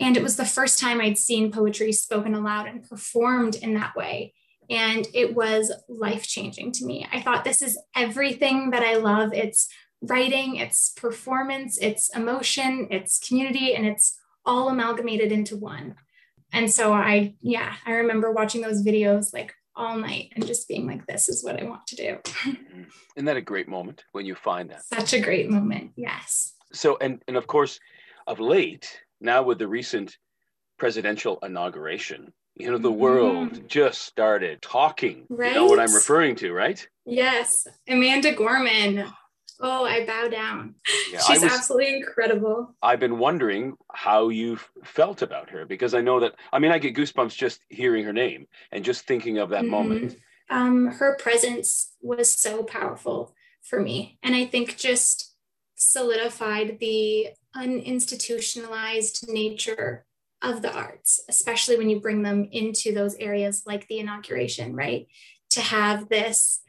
And 0.00 0.16
it 0.16 0.22
was 0.22 0.36
the 0.36 0.44
first 0.44 0.80
time 0.80 1.00
I'd 1.00 1.18
seen 1.18 1.52
poetry 1.52 1.92
spoken 1.92 2.34
aloud 2.34 2.66
and 2.66 2.88
performed 2.88 3.54
in 3.54 3.74
that 3.74 3.94
way. 3.94 4.34
And 4.68 5.06
it 5.14 5.36
was 5.36 5.72
life 5.88 6.26
changing 6.26 6.72
to 6.72 6.86
me. 6.86 7.06
I 7.12 7.20
thought 7.20 7.44
this 7.44 7.62
is 7.62 7.78
everything 7.94 8.70
that 8.70 8.82
I 8.82 8.96
love. 8.96 9.32
It's 9.32 9.68
writing, 10.02 10.56
it's 10.56 10.90
performance, 10.90 11.78
it's 11.80 12.14
emotion, 12.14 12.88
it's 12.90 13.18
community, 13.26 13.74
and 13.74 13.86
it's 13.86 14.18
all 14.44 14.68
amalgamated 14.68 15.32
into 15.32 15.56
one. 15.56 15.94
And 16.52 16.70
so 16.70 16.92
I, 16.92 17.34
yeah, 17.40 17.74
I 17.86 17.92
remember 17.92 18.30
watching 18.32 18.60
those 18.60 18.84
videos 18.84 19.32
like 19.32 19.54
all 19.74 19.96
night 19.96 20.32
and 20.34 20.46
just 20.46 20.68
being 20.68 20.86
like, 20.86 21.06
this 21.06 21.28
is 21.28 21.42
what 21.42 21.60
I 21.60 21.64
want 21.64 21.86
to 21.86 21.96
do. 21.96 22.18
Isn't 23.16 23.24
that 23.24 23.36
a 23.36 23.42
great 23.42 23.68
moment 23.68 24.04
when 24.12 24.26
you 24.26 24.34
find 24.34 24.68
that? 24.70 24.84
Such 24.84 25.14
a 25.14 25.20
great 25.20 25.48
moment. 25.48 25.92
Yes. 25.96 26.54
So, 26.72 26.98
and, 27.00 27.22
and 27.26 27.36
of 27.36 27.46
course, 27.46 27.78
of 28.26 28.40
late, 28.40 29.00
now 29.20 29.42
with 29.42 29.58
the 29.58 29.68
recent 29.68 30.18
presidential 30.78 31.38
inauguration, 31.42 32.32
you 32.54 32.70
know, 32.70 32.76
the 32.76 32.90
mm-hmm. 32.90 32.98
world 32.98 33.68
just 33.68 34.02
started 34.02 34.60
talking. 34.60 35.24
Right? 35.30 35.52
You 35.52 35.54
know 35.54 35.66
what 35.66 35.78
I'm 35.78 35.94
referring 35.94 36.36
to, 36.36 36.52
right? 36.52 36.86
Yes. 37.06 37.66
Amanda 37.88 38.34
Gorman. 38.34 39.10
Oh, 39.64 39.84
I 39.84 40.04
bow 40.04 40.28
down. 40.28 40.74
Yeah, 41.12 41.20
She's 41.20 41.42
was, 41.42 41.52
absolutely 41.52 41.94
incredible. 41.94 42.74
I've 42.82 42.98
been 42.98 43.18
wondering 43.18 43.76
how 43.92 44.28
you 44.28 44.58
felt 44.84 45.22
about 45.22 45.50
her 45.50 45.64
because 45.64 45.94
I 45.94 46.00
know 46.00 46.18
that, 46.20 46.34
I 46.52 46.58
mean, 46.58 46.72
I 46.72 46.78
get 46.78 46.96
goosebumps 46.96 47.36
just 47.36 47.60
hearing 47.68 48.04
her 48.04 48.12
name 48.12 48.48
and 48.72 48.84
just 48.84 49.06
thinking 49.06 49.38
of 49.38 49.50
that 49.50 49.62
mm-hmm. 49.62 49.70
moment. 49.70 50.16
Um, 50.50 50.86
her 50.88 51.16
presence 51.16 51.92
was 52.02 52.32
so 52.32 52.64
powerful 52.64 53.34
for 53.62 53.80
me. 53.80 54.18
And 54.22 54.34
I 54.34 54.46
think 54.46 54.76
just 54.76 55.32
solidified 55.76 56.78
the 56.80 57.28
uninstitutionalized 57.54 59.28
nature 59.28 60.04
of 60.42 60.60
the 60.60 60.72
arts, 60.72 61.20
especially 61.28 61.76
when 61.78 61.88
you 61.88 62.00
bring 62.00 62.22
them 62.22 62.48
into 62.50 62.92
those 62.92 63.14
areas 63.16 63.62
like 63.64 63.86
the 63.86 64.00
inauguration, 64.00 64.74
right? 64.74 65.06
To 65.50 65.60
have 65.60 66.08
this 66.08 66.60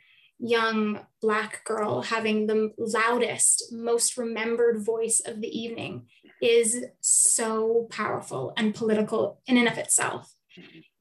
young 0.44 1.00
Black 1.22 1.64
girl 1.64 2.02
having 2.02 2.48
the 2.48 2.72
loudest, 2.78 3.72
most 3.72 4.18
remembered 4.18 4.86
voice 4.86 5.22
of 5.26 5.40
the 5.40 5.48
evening 5.48 6.08
is 6.42 6.84
so 7.00 7.88
powerful 7.90 8.54
and 8.58 8.76
political 8.76 9.42
in 9.48 9.58
and 9.58 9.70
of 9.70 9.78
itself. 9.78 10.34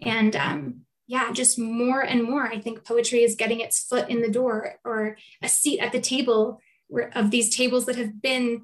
And 0.01 0.37
um, 0.37 0.83
yeah, 1.09 1.33
just 1.33 1.59
more 1.59 2.01
and 2.01 2.23
more, 2.23 2.47
I 2.47 2.61
think 2.61 2.85
poetry 2.85 3.25
is 3.25 3.35
getting 3.35 3.61
its 3.61 3.83
foot 3.83 4.09
in 4.09 4.23
the 4.23 4.31
door 4.31 4.77
or 4.85 5.17
a 5.43 5.49
seat 5.49 5.81
at 5.81 5.91
the 5.91 6.01
table 6.01 6.61
of 7.15 7.33
these 7.33 7.55
tables 7.55 7.87
that 7.87 7.97
have 7.97 8.23
been 8.23 8.63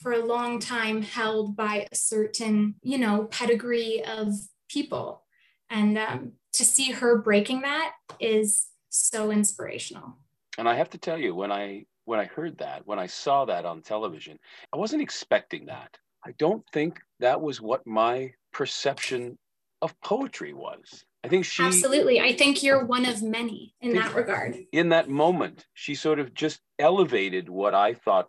for 0.00 0.12
a 0.12 0.24
long 0.24 0.60
time 0.60 1.02
held 1.02 1.56
by 1.56 1.88
a 1.90 1.96
certain, 1.96 2.76
you 2.82 2.98
know, 2.98 3.24
pedigree 3.24 4.04
of 4.04 4.28
people. 4.68 5.24
And 5.68 5.98
um, 5.98 6.32
to 6.52 6.64
see 6.64 6.92
her 6.92 7.18
breaking 7.18 7.62
that 7.62 7.92
is 8.20 8.66
so 8.90 9.30
inspirational. 9.30 10.18
And 10.58 10.68
I 10.68 10.74
have 10.74 10.90
to 10.90 10.98
tell 10.98 11.18
you, 11.18 11.34
when 11.34 11.52
I 11.52 11.86
when 12.04 12.18
I 12.20 12.24
heard 12.24 12.58
that, 12.58 12.86
when 12.86 12.98
I 12.98 13.06
saw 13.06 13.44
that 13.44 13.64
on 13.64 13.82
television, 13.82 14.38
I 14.72 14.76
wasn't 14.76 15.02
expecting 15.02 15.66
that. 15.66 15.96
I 16.24 16.32
don't 16.32 16.64
think 16.72 17.00
that 17.20 17.40
was 17.40 17.60
what 17.60 17.86
my 17.86 18.32
perception 18.52 19.38
of 19.80 19.98
poetry 20.00 20.52
was. 20.52 21.04
I 21.24 21.28
think 21.28 21.44
she 21.44 21.62
absolutely. 21.62 22.20
I 22.20 22.34
think 22.34 22.62
you're 22.62 22.84
one 22.84 23.06
of 23.06 23.22
many 23.22 23.74
in 23.80 23.92
that 23.94 24.14
regard. 24.14 24.56
In 24.72 24.88
that 24.90 25.08
moment, 25.08 25.66
she 25.74 25.94
sort 25.94 26.18
of 26.18 26.34
just 26.34 26.60
elevated 26.78 27.48
what 27.48 27.74
I 27.74 27.94
thought 27.94 28.28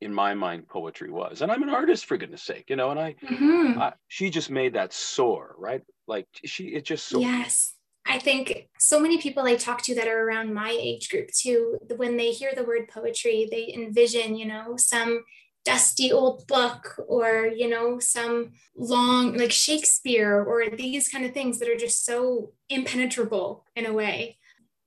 in 0.00 0.12
my 0.12 0.34
mind 0.34 0.68
poetry 0.68 1.10
was 1.10 1.40
and 1.40 1.50
i'm 1.50 1.62
an 1.62 1.68
artist 1.70 2.04
for 2.04 2.16
goodness 2.16 2.42
sake 2.42 2.68
you 2.68 2.76
know 2.76 2.90
and 2.90 3.00
i, 3.00 3.14
Mhm. 3.22 3.78
I 3.78 3.94
she 4.08 4.28
just 4.28 4.50
made 4.50 4.74
that 4.74 4.92
soar 4.92 5.54
right 5.58 5.82
like 6.06 6.26
she 6.44 6.74
it 6.74 6.84
just 6.84 7.06
so 7.06 7.20
Yes. 7.20 7.76
I 8.06 8.18
think 8.18 8.68
so 8.78 9.00
many 9.00 9.18
people 9.18 9.44
I 9.44 9.56
talk 9.56 9.82
to 9.82 9.94
that 9.94 10.08
are 10.08 10.28
around 10.28 10.52
my 10.52 10.76
age 10.78 11.08
group 11.08 11.30
too, 11.30 11.78
when 11.96 12.16
they 12.16 12.32
hear 12.32 12.52
the 12.54 12.64
word 12.64 12.88
poetry, 12.88 13.48
they 13.50 13.72
envision, 13.72 14.36
you 14.36 14.46
know, 14.46 14.76
some 14.76 15.24
dusty 15.64 16.12
old 16.12 16.46
book 16.46 16.94
or, 17.08 17.46
you 17.46 17.68
know, 17.68 17.98
some 17.98 18.52
long, 18.76 19.36
like 19.36 19.50
Shakespeare 19.50 20.42
or 20.42 20.68
these 20.68 21.08
kind 21.08 21.24
of 21.24 21.32
things 21.32 21.58
that 21.58 21.68
are 21.68 21.76
just 21.76 22.04
so 22.04 22.52
impenetrable 22.68 23.64
in 23.74 23.86
a 23.86 23.92
way. 23.92 24.36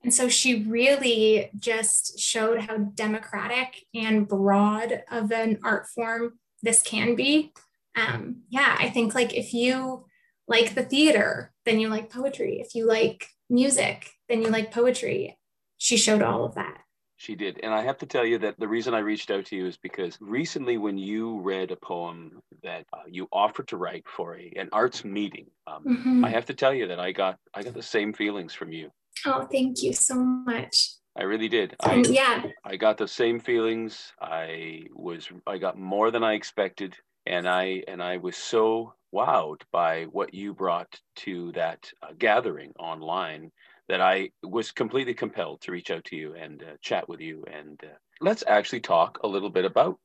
And 0.04 0.14
so 0.14 0.28
she 0.28 0.62
really 0.62 1.50
just 1.58 2.20
showed 2.20 2.60
how 2.60 2.76
democratic 2.78 3.84
and 3.92 4.28
broad 4.28 5.02
of 5.10 5.32
an 5.32 5.58
art 5.64 5.88
form 5.88 6.38
this 6.62 6.82
can 6.82 7.16
be. 7.16 7.52
Um, 7.96 8.42
yeah, 8.48 8.76
I 8.78 8.90
think 8.90 9.14
like 9.14 9.34
if 9.34 9.52
you 9.52 10.06
like 10.46 10.74
the 10.74 10.84
theater, 10.84 11.52
then 11.68 11.80
you 11.80 11.88
like 11.88 12.10
poetry. 12.10 12.60
If 12.60 12.74
you 12.74 12.86
like 12.86 13.26
music, 13.50 14.10
then 14.28 14.42
you 14.42 14.48
like 14.48 14.72
poetry. 14.72 15.38
She 15.76 15.96
showed 15.96 16.22
all 16.22 16.44
of 16.44 16.54
that. 16.54 16.78
She 17.18 17.34
did. 17.34 17.60
And 17.62 17.74
I 17.74 17.82
have 17.82 17.98
to 17.98 18.06
tell 18.06 18.24
you 18.24 18.38
that 18.38 18.58
the 18.58 18.68
reason 18.68 18.94
I 18.94 19.00
reached 19.00 19.30
out 19.30 19.44
to 19.46 19.56
you 19.56 19.66
is 19.66 19.76
because 19.76 20.16
recently, 20.20 20.78
when 20.78 20.96
you 20.96 21.40
read 21.40 21.72
a 21.72 21.76
poem 21.76 22.40
that 22.62 22.86
uh, 22.92 23.00
you 23.08 23.28
offered 23.32 23.68
to 23.68 23.76
write 23.76 24.04
for 24.08 24.36
a, 24.36 24.52
an 24.56 24.68
arts 24.72 25.04
meeting, 25.04 25.46
um, 25.66 25.84
Mhm. 25.84 26.24
I 26.24 26.30
have 26.30 26.46
to 26.46 26.54
tell 26.54 26.72
you 26.72 26.86
that 26.88 27.00
I 27.00 27.12
got 27.12 27.38
I 27.52 27.62
got 27.62 27.74
the 27.74 27.82
same 27.82 28.12
feelings 28.12 28.54
from 28.54 28.72
you. 28.72 28.90
Oh, 29.26 29.46
thank 29.50 29.82
you 29.82 29.92
so 29.92 30.14
much. 30.14 30.92
I 31.16 31.24
really 31.24 31.48
did. 31.48 31.74
I, 31.80 31.96
yeah, 32.08 32.44
I 32.64 32.76
got 32.76 32.96
the 32.96 33.08
same 33.08 33.40
feelings. 33.40 34.12
I 34.20 34.84
was 34.94 35.28
I 35.44 35.58
got 35.58 35.76
more 35.76 36.12
than 36.12 36.22
I 36.22 36.34
expected, 36.34 36.94
and 37.26 37.48
I 37.48 37.82
and 37.88 38.00
I 38.00 38.18
was 38.18 38.36
so 38.36 38.94
wowed 39.14 39.62
by 39.72 40.04
what 40.04 40.34
you 40.34 40.54
brought 40.54 41.00
to 41.16 41.52
that 41.52 41.90
uh, 42.02 42.12
gathering 42.18 42.72
online 42.78 43.50
that 43.88 44.00
I 44.00 44.30
was 44.42 44.72
completely 44.72 45.14
compelled 45.14 45.62
to 45.62 45.72
reach 45.72 45.90
out 45.90 46.04
to 46.06 46.16
you 46.16 46.34
and 46.34 46.62
uh, 46.62 46.76
chat 46.82 47.08
with 47.08 47.20
you. 47.20 47.44
And 47.50 47.80
uh, 47.82 47.96
let's 48.20 48.44
actually 48.46 48.80
talk 48.80 49.18
a 49.22 49.28
little 49.28 49.50
bit 49.50 49.64
about 49.64 49.98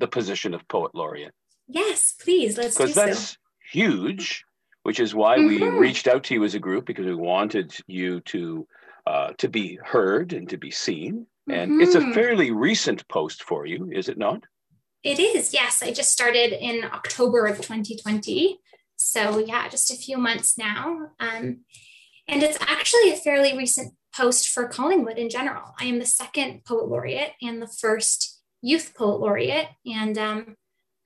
the 0.00 0.08
position 0.08 0.54
of 0.54 0.66
poet 0.68 0.94
laureate 0.94 1.34
yes, 1.68 2.12
please, 2.12 2.56
let's 2.58 2.76
do 2.76 2.92
because 2.92 2.94
so. 2.94 3.00
that's 3.00 3.38
huge, 3.72 4.44
which 4.82 5.00
is 5.00 5.14
why 5.14 5.40
we 5.40 5.68
Mhm. 5.68 5.78
reached 5.78 6.08
out 6.08 6.24
to 6.24 6.34
you 6.34 6.44
as 6.44 6.54
a 6.54 6.58
group 6.60 6.84
because 6.86 7.06
we 7.06 7.14
wanted 7.14 7.74
you 7.86 8.20
to 8.22 8.66
uh, 9.06 9.32
to 9.38 9.48
be 9.48 9.76
heard 9.82 10.32
and 10.32 10.48
to 10.48 10.56
be 10.56 10.70
seen. 10.70 11.26
And 11.48 11.74
it's 11.78 11.94
a 11.96 12.00
Mhm. 12.00 12.12
fairly 12.12 12.50
recent 12.52 13.06
post 13.08 13.42
for 13.42 13.66
you, 13.66 13.90
is 13.92 14.08
it 14.08 14.16
not? 14.16 14.44
It 15.04 15.18
is, 15.18 15.52
yes. 15.52 15.82
I 15.82 15.92
just 15.92 16.12
started 16.12 16.52
in 16.52 16.84
October 16.84 17.46
of 17.46 17.56
2020. 17.56 18.60
So, 18.96 19.38
yeah, 19.38 19.68
just 19.68 19.90
a 19.90 19.96
few 19.96 20.16
months 20.16 20.56
now. 20.56 21.10
Um, 21.18 21.64
and 22.28 22.42
it's 22.42 22.58
actually 22.60 23.10
a 23.10 23.16
fairly 23.16 23.56
recent 23.56 23.94
post 24.14 24.48
for 24.50 24.68
Collingwood 24.68 25.18
in 25.18 25.28
general. 25.28 25.74
I 25.80 25.86
am 25.86 25.98
the 25.98 26.06
second 26.06 26.64
poet 26.64 26.88
laureate 26.88 27.32
and 27.42 27.60
the 27.60 27.66
first 27.66 28.40
youth 28.60 28.94
poet 28.94 29.18
laureate. 29.18 29.68
And 29.84 30.16
um, 30.18 30.56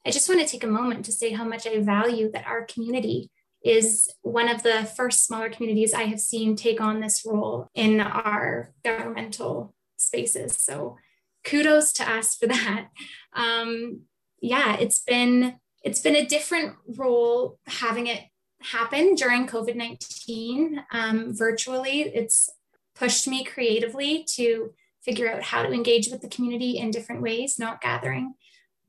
I 0.04 0.10
just 0.10 0.28
want 0.28 0.40
to 0.42 0.46
take 0.46 0.64
a 0.64 0.68
moment 0.68 1.06
to 1.06 1.12
say 1.12 1.32
how 1.32 1.44
much 1.44 1.66
I 1.66 1.80
value 1.80 2.30
that 2.32 2.46
our 2.46 2.66
community 2.66 3.30
is 3.64 4.12
one 4.22 4.48
of 4.48 4.62
the 4.62 4.84
first 4.84 5.26
smaller 5.26 5.48
communities 5.48 5.94
I 5.94 6.04
have 6.04 6.20
seen 6.20 6.54
take 6.54 6.80
on 6.80 7.00
this 7.00 7.24
role 7.26 7.68
in 7.74 8.00
our 8.00 8.74
governmental 8.84 9.74
spaces. 9.96 10.58
So, 10.58 10.98
kudos 11.46 11.92
to 11.94 12.10
us 12.10 12.34
for 12.34 12.46
that 12.48 12.88
um, 13.36 14.00
yeah, 14.40 14.76
it's 14.76 15.00
been 15.00 15.56
it's 15.82 16.00
been 16.00 16.16
a 16.16 16.26
different 16.26 16.74
role 16.96 17.58
having 17.66 18.08
it 18.08 18.22
happen 18.60 19.14
during 19.14 19.46
COVID 19.46 19.76
nineteen 19.76 20.84
um, 20.92 21.36
virtually. 21.36 22.02
It's 22.02 22.50
pushed 22.94 23.28
me 23.28 23.44
creatively 23.44 24.24
to 24.34 24.72
figure 25.02 25.30
out 25.30 25.42
how 25.42 25.62
to 25.62 25.72
engage 25.72 26.08
with 26.08 26.22
the 26.22 26.28
community 26.28 26.78
in 26.78 26.90
different 26.90 27.22
ways, 27.22 27.58
not 27.58 27.80
gathering. 27.80 28.34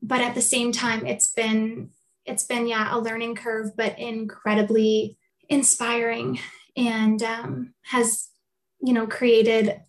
But 0.02 0.20
at 0.20 0.34
the 0.34 0.40
same 0.40 0.72
time, 0.72 1.06
it's 1.06 1.32
been 1.32 1.90
it's 2.24 2.44
been 2.44 2.66
yeah 2.66 2.94
a 2.94 2.98
learning 2.98 3.36
curve, 3.36 3.76
but 3.76 3.98
incredibly 3.98 5.18
inspiring 5.48 6.40
and 6.76 7.22
um, 7.22 7.74
has 7.82 8.28
you 8.80 8.92
know 8.92 9.06
created 9.06 9.80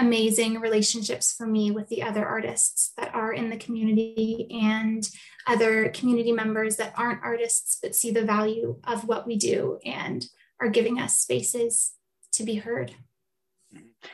amazing 0.00 0.60
relationships 0.60 1.32
for 1.32 1.46
me 1.46 1.70
with 1.70 1.88
the 1.88 2.02
other 2.02 2.26
artists 2.26 2.92
that 2.96 3.14
are 3.14 3.32
in 3.32 3.50
the 3.50 3.56
community 3.56 4.48
and 4.50 5.08
other 5.46 5.90
community 5.90 6.32
members 6.32 6.76
that 6.76 6.94
aren't 6.96 7.22
artists 7.22 7.78
but 7.82 7.94
see 7.94 8.10
the 8.10 8.24
value 8.24 8.78
of 8.84 9.06
what 9.06 9.26
we 9.26 9.36
do 9.36 9.78
and 9.84 10.26
are 10.60 10.68
giving 10.68 10.98
us 10.98 11.18
spaces 11.18 11.92
to 12.32 12.44
be 12.44 12.56
heard. 12.56 12.94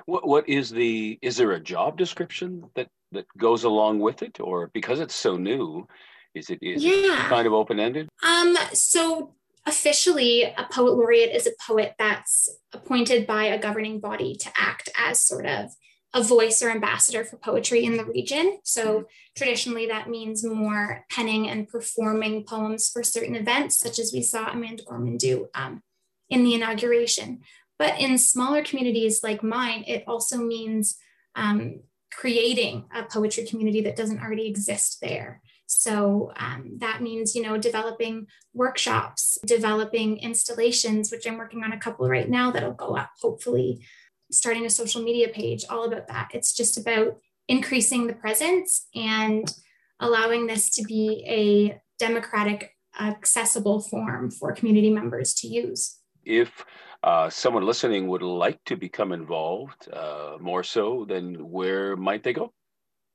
What 0.07 0.27
what 0.27 0.49
is 0.49 0.70
the 0.70 1.18
is 1.22 1.37
there 1.37 1.53
a 1.53 1.61
job 1.61 1.96
description 1.96 2.64
that 2.75 2.88
that 3.12 3.27
goes 3.38 3.64
along 3.64 4.01
with 4.01 4.22
it, 4.22 4.40
or 4.40 4.70
because 4.75 5.01
it's 5.01 5.14
so 5.14 5.37
new, 5.37 5.87
is 6.35 6.51
it 6.51 6.59
is 6.61 6.83
it 6.85 7.16
kind 7.29 7.46
of 7.46 7.53
open 7.53 7.79
ended? 7.79 8.09
Um, 8.22 8.57
so 8.72 9.35
officially, 9.67 10.45
a 10.45 10.67
poet 10.71 10.95
laureate 10.95 11.35
is 11.35 11.47
a 11.47 11.53
poet 11.67 11.95
that's 11.99 12.49
appointed 12.73 13.27
by 13.27 13.45
a 13.45 13.61
governing 13.61 14.01
body 14.01 14.37
to 14.37 14.51
act 14.57 14.89
as 14.97 15.21
sort 15.21 15.47
of 15.47 15.71
a 16.15 16.23
voice 16.23 16.63
or 16.63 16.71
ambassador 16.71 17.25
for 17.25 17.37
poetry 17.37 17.85
in 17.85 17.97
the 17.97 18.05
region. 18.05 18.59
So 18.65 19.07
traditionally, 19.37 19.87
that 19.87 20.09
means 20.09 20.45
more 20.45 21.05
penning 21.11 21.49
and 21.49 21.69
performing 21.69 22.45
poems 22.45 22.89
for 22.89 23.03
certain 23.03 23.35
events, 23.35 23.79
such 23.79 23.99
as 23.99 24.13
we 24.15 24.23
saw 24.23 24.49
Amanda 24.49 24.83
Gorman 24.85 25.19
do 25.19 25.49
um, 25.55 25.83
in 26.31 26.45
the 26.45 26.55
inauguration. 26.55 27.41
But 27.79 28.01
in 28.01 28.17
smaller 28.17 28.65
communities 28.65 29.23
like 29.23 29.43
mine, 29.43 29.85
it 29.87 30.05
also 30.07 30.39
means 30.39 30.97
um, 31.35 31.81
creating 32.11 32.87
a 32.95 33.03
poetry 33.03 33.45
community 33.45 33.83
that 33.83 33.97
doesn't 33.97 34.23
already 34.23 34.47
exist 34.47 34.99
there. 35.03 35.43
So 35.67 36.33
um, 36.37 36.77
that 36.79 37.03
means, 37.03 37.35
you 37.35 37.43
know, 37.43 37.57
developing 37.59 38.29
workshops, 38.55 39.39
developing 39.45 40.19
installations, 40.19 41.11
which 41.11 41.27
I'm 41.27 41.39
working 41.39 41.65
on 41.65 41.73
a 41.73 41.79
couple 41.79 42.09
right 42.09 42.29
now 42.29 42.51
that'll 42.51 42.73
go 42.73 42.97
up, 42.97 43.11
hopefully, 43.21 43.85
starting 44.31 44.65
a 44.65 44.71
social 44.71 45.03
media 45.03 45.29
page, 45.29 45.65
all 45.69 45.85
about 45.85 46.09
that. 46.09 46.31
It's 46.33 46.55
just 46.55 46.79
about 46.79 47.19
increasing 47.49 48.07
the 48.07 48.15
presence 48.15 48.87
and 48.95 49.53
allowing 50.01 50.47
this 50.47 50.71
to 50.77 50.83
be 50.83 51.25
a 51.27 51.81
democratic, 51.99 52.73
accessible 53.01 53.81
form 53.81 54.31
for 54.31 54.53
community 54.53 54.91
members 54.91 55.35
to 55.35 55.49
use. 55.49 55.99
If 56.25 56.65
uh, 57.03 57.31
someone 57.31 57.65
listening 57.65 58.09
would 58.09 58.23
like 58.23 58.59
to 58.65 58.77
become 58.77 59.13
involved 59.13 59.89
uh, 59.93 60.37
more 60.41 60.63
so, 60.63 61.05
then 61.09 61.35
where 61.51 61.97
might 61.97 62.23
they 62.23 62.33
go? 62.33 62.53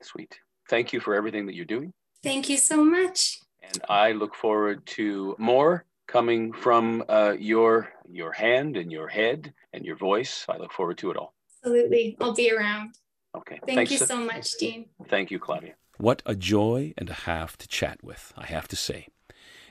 Sweet. 0.01 0.38
Thank 0.71 0.95
you 0.95 1.01
for 1.01 1.14
everything 1.14 1.45
that 1.47 1.55
you're 1.55 1.66
doing. 1.66 1.92
Thank 2.23 2.49
you 2.49 2.57
so 2.57 2.83
much. 2.83 3.38
and 3.62 3.79
I 3.90 4.12
look 4.12 4.35
forward 4.35 4.87
to 4.87 5.37
more 5.38 5.85
coming 6.06 6.52
from 6.52 7.04
uh, 7.08 7.34
your 7.38 7.90
your 8.10 8.32
hand 8.32 8.76
and 8.76 8.92
your 8.92 9.08
head 9.08 9.52
and 9.72 9.84
your 9.84 9.96
voice. 9.96 10.44
I 10.48 10.56
look 10.58 10.72
forward 10.72 10.98
to 10.98 11.10
it 11.10 11.16
all. 11.16 11.34
Absolutely. 11.64 12.16
I'll 12.20 12.34
be 12.34 12.52
around. 12.52 12.94
Okay. 13.36 13.58
Thank 13.64 13.76
Thanks 13.78 13.92
you 13.92 13.98
so- 13.98 14.06
so 14.06 14.16
much, 14.18 14.52
Dean. 14.58 14.86
Thank 15.08 15.30
you, 15.30 15.38
Claudia. 15.38 15.74
What 15.98 16.22
a 16.26 16.34
joy 16.34 16.92
and 16.98 17.08
a 17.08 17.14
half 17.14 17.56
to 17.58 17.68
chat 17.68 18.02
with, 18.02 18.32
I 18.36 18.46
have 18.46 18.66
to 18.68 18.76
say. 18.76 19.06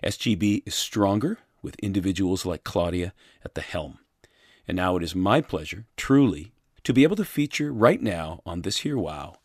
SGB 0.03 0.63
is 0.65 0.73
stronger 0.73 1.39
with 1.61 1.75
individuals 1.79 2.45
like 2.45 2.63
Claudia 2.63 3.13
at 3.45 3.53
the 3.53 3.61
helm. 3.61 3.99
And 4.67 4.77
now 4.77 4.95
it 4.95 5.03
is 5.03 5.13
my 5.13 5.41
pleasure, 5.41 5.85
truly, 5.97 6.53
to 6.83 6.93
be 6.93 7.03
able 7.03 7.17
to 7.17 7.25
feature 7.25 7.71
right 7.71 8.01
now 8.01 8.41
on 8.45 8.61
this 8.61 8.77
here 8.79 8.97
Wow 8.97 9.35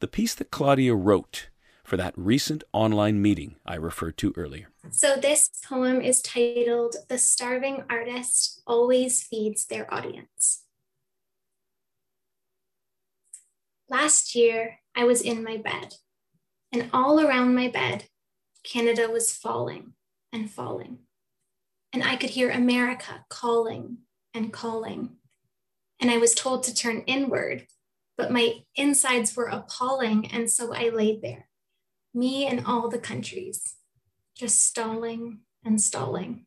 the 0.00 0.06
piece 0.08 0.34
that 0.36 0.50
Claudia 0.50 0.94
wrote 0.94 1.48
for 1.88 1.96
that 1.96 2.12
recent 2.16 2.62
online 2.74 3.22
meeting 3.22 3.56
I 3.64 3.76
referred 3.76 4.18
to 4.18 4.34
earlier. 4.36 4.68
So, 4.90 5.16
this 5.16 5.48
poem 5.66 6.02
is 6.02 6.20
titled 6.20 6.96
The 7.08 7.16
Starving 7.16 7.82
Artist 7.88 8.60
Always 8.66 9.22
Feeds 9.22 9.64
Their 9.64 9.92
Audience. 9.92 10.64
Last 13.88 14.34
year, 14.34 14.80
I 14.94 15.04
was 15.04 15.22
in 15.22 15.42
my 15.42 15.56
bed, 15.56 15.94
and 16.70 16.90
all 16.92 17.20
around 17.20 17.54
my 17.54 17.68
bed, 17.68 18.04
Canada 18.62 19.08
was 19.10 19.34
falling 19.34 19.94
and 20.30 20.50
falling. 20.50 20.98
And 21.90 22.04
I 22.04 22.16
could 22.16 22.30
hear 22.30 22.50
America 22.50 23.24
calling 23.30 23.98
and 24.34 24.52
calling. 24.52 25.16
and 26.00 26.10
I 26.10 26.18
was 26.18 26.34
told 26.34 26.62
to 26.64 26.74
turn 26.74 27.02
inward, 27.06 27.66
but 28.18 28.30
my 28.30 28.62
insides 28.76 29.34
were 29.34 29.46
appalling, 29.46 30.30
and 30.32 30.50
so 30.50 30.72
I 30.72 30.90
laid 30.90 31.22
there, 31.22 31.47
me 32.18 32.46
and 32.46 32.66
all 32.66 32.88
the 32.88 32.98
countries, 32.98 33.76
just 34.34 34.62
stalling 34.62 35.40
and 35.64 35.80
stalling. 35.80 36.46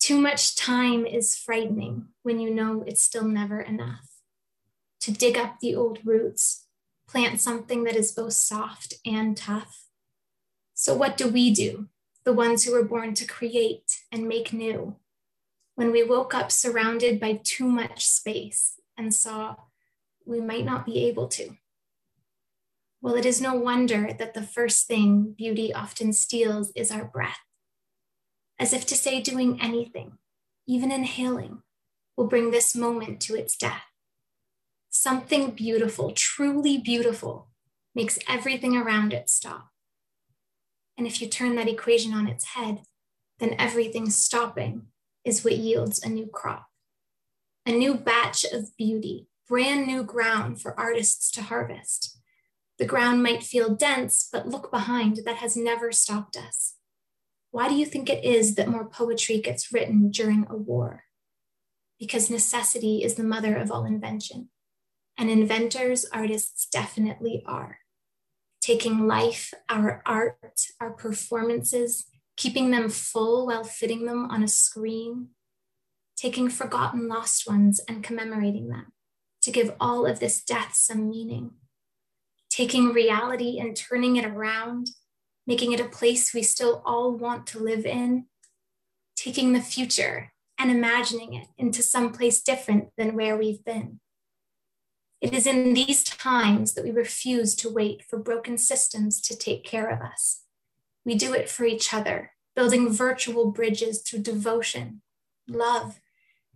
Too 0.00 0.20
much 0.20 0.56
time 0.56 1.06
is 1.06 1.36
frightening 1.36 2.08
when 2.22 2.40
you 2.40 2.52
know 2.52 2.84
it's 2.86 3.02
still 3.02 3.26
never 3.26 3.60
enough. 3.60 4.08
To 5.00 5.12
dig 5.12 5.38
up 5.38 5.60
the 5.60 5.74
old 5.74 6.00
roots, 6.04 6.66
plant 7.08 7.40
something 7.40 7.84
that 7.84 7.96
is 7.96 8.12
both 8.12 8.32
soft 8.32 8.94
and 9.04 9.36
tough. 9.36 9.86
So, 10.74 10.94
what 10.94 11.16
do 11.16 11.28
we 11.28 11.52
do, 11.52 11.88
the 12.24 12.32
ones 12.32 12.64
who 12.64 12.72
were 12.72 12.84
born 12.84 13.14
to 13.14 13.26
create 13.26 14.02
and 14.10 14.28
make 14.28 14.52
new? 14.52 14.96
When 15.76 15.92
we 15.92 16.02
woke 16.02 16.34
up 16.34 16.50
surrounded 16.50 17.20
by 17.20 17.40
too 17.42 17.68
much 17.68 18.06
space 18.06 18.80
and 18.96 19.14
saw 19.14 19.56
we 20.24 20.40
might 20.40 20.64
not 20.64 20.84
be 20.84 21.06
able 21.06 21.28
to. 21.28 21.56
Well, 23.06 23.14
it 23.14 23.24
is 23.24 23.40
no 23.40 23.54
wonder 23.54 24.12
that 24.18 24.34
the 24.34 24.42
first 24.42 24.88
thing 24.88 25.32
beauty 25.38 25.72
often 25.72 26.12
steals 26.12 26.72
is 26.74 26.90
our 26.90 27.04
breath 27.04 27.38
as 28.58 28.72
if 28.72 28.84
to 28.86 28.96
say 28.96 29.20
doing 29.20 29.60
anything, 29.62 30.18
even 30.66 30.90
inhaling, 30.90 31.62
will 32.16 32.26
bring 32.26 32.50
this 32.50 32.74
moment 32.74 33.20
to 33.20 33.36
its 33.36 33.56
death. 33.56 33.84
Something 34.90 35.52
beautiful, 35.52 36.10
truly 36.16 36.78
beautiful, 36.78 37.46
makes 37.94 38.18
everything 38.26 38.76
around 38.76 39.12
it 39.12 39.30
stop. 39.30 39.68
And 40.98 41.06
if 41.06 41.22
you 41.22 41.28
turn 41.28 41.54
that 41.54 41.68
equation 41.68 42.12
on 42.12 42.26
its 42.26 42.56
head, 42.56 42.82
then 43.38 43.54
everything 43.56 44.10
stopping 44.10 44.86
is 45.24 45.44
what 45.44 45.58
yields 45.58 46.02
a 46.02 46.08
new 46.08 46.26
crop, 46.26 46.66
a 47.64 47.70
new 47.70 47.94
batch 47.94 48.42
of 48.42 48.76
beauty, 48.76 49.28
brand 49.48 49.86
new 49.86 50.02
ground 50.02 50.60
for 50.60 50.76
artists 50.76 51.30
to 51.30 51.42
harvest. 51.42 52.14
The 52.78 52.86
ground 52.86 53.22
might 53.22 53.42
feel 53.42 53.74
dense, 53.74 54.28
but 54.30 54.48
look 54.48 54.70
behind, 54.70 55.20
that 55.24 55.36
has 55.36 55.56
never 55.56 55.92
stopped 55.92 56.36
us. 56.36 56.74
Why 57.50 57.68
do 57.68 57.74
you 57.74 57.86
think 57.86 58.10
it 58.10 58.22
is 58.22 58.54
that 58.56 58.68
more 58.68 58.88
poetry 58.88 59.40
gets 59.40 59.72
written 59.72 60.10
during 60.10 60.46
a 60.50 60.56
war? 60.56 61.04
Because 61.98 62.30
necessity 62.30 63.02
is 63.02 63.14
the 63.14 63.24
mother 63.24 63.56
of 63.56 63.70
all 63.70 63.86
invention. 63.86 64.50
And 65.16 65.30
inventors, 65.30 66.04
artists 66.12 66.66
definitely 66.66 67.42
are. 67.46 67.78
Taking 68.60 69.06
life, 69.06 69.54
our 69.70 70.02
art, 70.04 70.66
our 70.78 70.90
performances, 70.90 72.06
keeping 72.36 72.70
them 72.70 72.90
full 72.90 73.46
while 73.46 73.64
fitting 73.64 74.04
them 74.04 74.30
on 74.30 74.42
a 74.42 74.48
screen, 74.48 75.28
taking 76.16 76.50
forgotten 76.50 77.08
lost 77.08 77.48
ones 77.48 77.80
and 77.88 78.04
commemorating 78.04 78.68
them 78.68 78.92
to 79.42 79.50
give 79.50 79.74
all 79.80 80.04
of 80.04 80.20
this 80.20 80.42
death 80.42 80.72
some 80.74 81.08
meaning, 81.08 81.52
taking 82.56 82.88
reality 82.88 83.58
and 83.58 83.76
turning 83.76 84.16
it 84.16 84.24
around 84.24 84.88
making 85.46 85.72
it 85.72 85.80
a 85.80 85.88
place 85.88 86.34
we 86.34 86.42
still 86.42 86.82
all 86.84 87.12
want 87.12 87.46
to 87.46 87.62
live 87.62 87.86
in, 87.86 88.26
taking 89.14 89.52
the 89.52 89.60
future 89.60 90.32
and 90.58 90.70
imagining 90.70 91.34
it 91.34 91.46
into 91.56 91.82
some 91.82 92.12
place 92.12 92.42
different 92.42 92.88
than 92.96 93.14
where 93.14 93.36
we've 93.36 93.64
been. 93.64 94.00
It 95.20 95.32
is 95.32 95.46
in 95.46 95.74
these 95.74 96.02
times 96.02 96.74
that 96.74 96.84
we 96.84 96.90
refuse 96.90 97.54
to 97.56 97.72
wait 97.72 98.02
for 98.08 98.18
broken 98.18 98.58
systems 98.58 99.20
to 99.22 99.36
take 99.36 99.64
care 99.64 99.88
of 99.88 100.00
us. 100.00 100.42
We 101.04 101.14
do 101.14 101.32
it 101.32 101.48
for 101.48 101.64
each 101.64 101.94
other, 101.94 102.32
building 102.54 102.90
virtual 102.90 103.50
bridges 103.50 104.02
through 104.02 104.20
devotion, 104.20 105.02
love, 105.48 106.00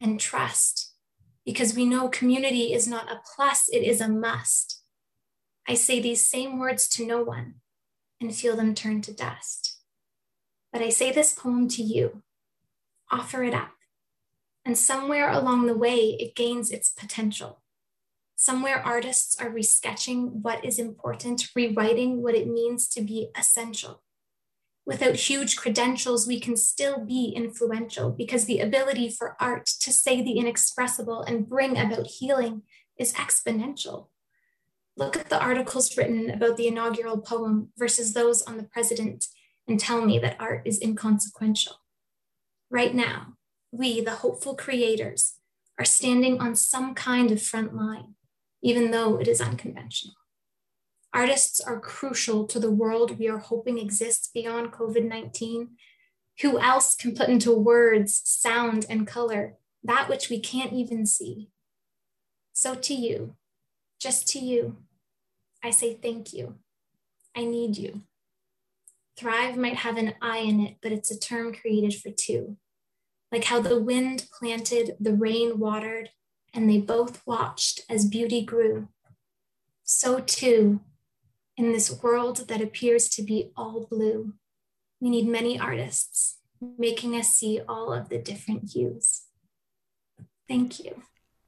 and 0.01 0.19
trust, 0.19 0.93
because 1.45 1.75
we 1.75 1.85
know 1.85 2.09
community 2.09 2.73
is 2.73 2.89
not 2.89 3.11
a 3.11 3.21
plus, 3.35 3.69
it 3.69 3.83
is 3.83 4.01
a 4.01 4.09
must. 4.09 4.80
I 5.69 5.75
say 5.75 6.01
these 6.01 6.27
same 6.27 6.59
words 6.59 6.89
to 6.91 7.07
no 7.07 7.23
one, 7.23 7.57
and 8.21 8.35
feel 8.35 8.57
them 8.57 8.75
turn 8.75 9.03
to 9.03 9.13
dust. 9.13 9.79
But 10.73 10.83
I 10.83 10.89
say 10.91 11.11
this 11.11 11.33
poem 11.33 11.69
to 11.69 11.83
you, 11.83 12.23
offer 13.11 13.43
it 13.43 13.55
up. 13.55 13.73
And 14.65 14.77
somewhere 14.77 15.31
along 15.31 15.67
the 15.67 15.77
way, 15.77 16.17
it 16.21 16.35
gains 16.35 16.71
its 16.71 16.91
potential. 16.91 17.63
Somewhere 18.37 18.81
artists 18.83 19.39
are 19.41 19.51
resketching 19.51 20.43
what 20.43 20.65
is 20.65 20.79
important, 20.79 21.49
rewriting 21.55 22.23
what 22.23 22.35
it 22.35 22.49
means 22.49 22.89
to 22.89 23.01
be 23.01 23.29
essential. 23.37 24.03
Without 24.87 25.17
huge 25.17 25.57
credentials, 25.57 26.27
we 26.27 26.41
can 26.41 26.57
still 26.57 27.05
be 27.05 27.33
influential 27.37 28.11
because 28.11 28.47
the 28.47 28.61
ability 28.61 29.11
for 29.11 29.37
art 29.41 29.67
to 29.67 29.93
say 29.93 30.23
the 30.23 30.39
inexpressible 30.39 31.23
and 31.23 31.49
bring 31.49 31.79
about 31.79 32.07
healing 32.07 32.63
is 32.99 33.13
exponential. 33.15 34.10
Look 35.01 35.17
at 35.17 35.31
the 35.31 35.41
articles 35.41 35.97
written 35.97 36.29
about 36.29 36.59
the 36.59 36.69
inaugural 36.69 37.17
poem 37.17 37.71
versus 37.79 38.13
those 38.13 38.43
on 38.43 38.59
the 38.59 38.65
president 38.65 39.29
and 39.67 39.81
tell 39.81 40.05
me 40.05 40.19
that 40.19 40.37
art 40.39 40.61
is 40.67 40.79
inconsequential. 40.79 41.77
Right 42.71 42.95
now, 42.95 43.39
we, 43.73 44.03
the 44.03 44.17
hopeful 44.17 44.55
creators, 44.55 45.37
are 45.79 45.87
standing 45.87 46.39
on 46.39 46.55
some 46.55 46.93
kind 46.95 47.31
of 47.31 47.41
front 47.43 47.75
line, 47.75 48.15
even 48.63 48.91
though 48.91 49.17
it 49.17 49.27
is 49.27 49.41
unconventional. 49.41 50.17
Artists 51.15 51.61
are 51.61 51.81
crucial 51.81 52.47
to 52.49 52.61
the 52.61 52.71
world 52.71 53.19
we 53.19 53.27
are 53.27 53.39
hoping 53.39 53.79
exists 53.79 54.29
beyond 54.35 54.71
COVID 54.71 55.09
19. 55.09 55.71
Who 56.43 56.61
else 56.61 56.95
can 56.95 57.15
put 57.15 57.31
into 57.31 57.53
words, 57.53 58.21
sound, 58.27 58.85
and 58.91 59.07
color 59.07 59.55
that 59.83 60.11
which 60.11 60.29
we 60.29 60.41
can't 60.41 60.75
even 60.75 61.07
see? 61.07 61.49
So, 62.53 62.75
to 62.75 62.93
you, 62.93 63.37
just 63.99 64.29
to 64.29 64.39
you, 64.39 64.77
I 65.63 65.71
say 65.71 65.95
thank 65.95 66.33
you. 66.33 66.57
I 67.37 67.45
need 67.45 67.77
you. 67.77 68.03
Thrive 69.17 69.57
might 69.57 69.77
have 69.77 69.97
an 69.97 70.15
I 70.23 70.39
in 70.39 70.61
it, 70.61 70.77
but 70.81 70.93
it's 70.93 71.11
a 71.11 71.19
term 71.19 71.55
created 71.55 71.95
for 71.95 72.11
two. 72.11 72.57
Like 73.31 73.45
how 73.45 73.61
the 73.61 73.81
wind 73.81 74.27
planted, 74.37 74.97
the 74.99 75.15
rain 75.15 75.59
watered, 75.59 76.11
and 76.55 76.69
they 76.69 76.79
both 76.79 77.25
watched 77.27 77.83
as 77.89 78.07
beauty 78.07 78.43
grew. 78.43 78.89
So 79.85 80.21
too, 80.21 80.81
in 81.57 81.73
this 81.73 82.03
world 82.03 82.49
that 82.49 82.63
appears 82.63 83.09
to 83.11 83.23
be 83.23 83.53
all 83.57 83.87
blue, 83.91 84.35
we 85.01 85.11
need 85.11 85.29
many 85.29 85.59
artists 85.59 86.39
making 86.79 87.15
us 87.15 87.29
see 87.29 87.61
all 87.69 87.93
of 87.93 88.09
the 88.09 88.19
different 88.19 88.73
hues. 88.73 89.23
Thank 90.49 90.81
you. 90.81 91.03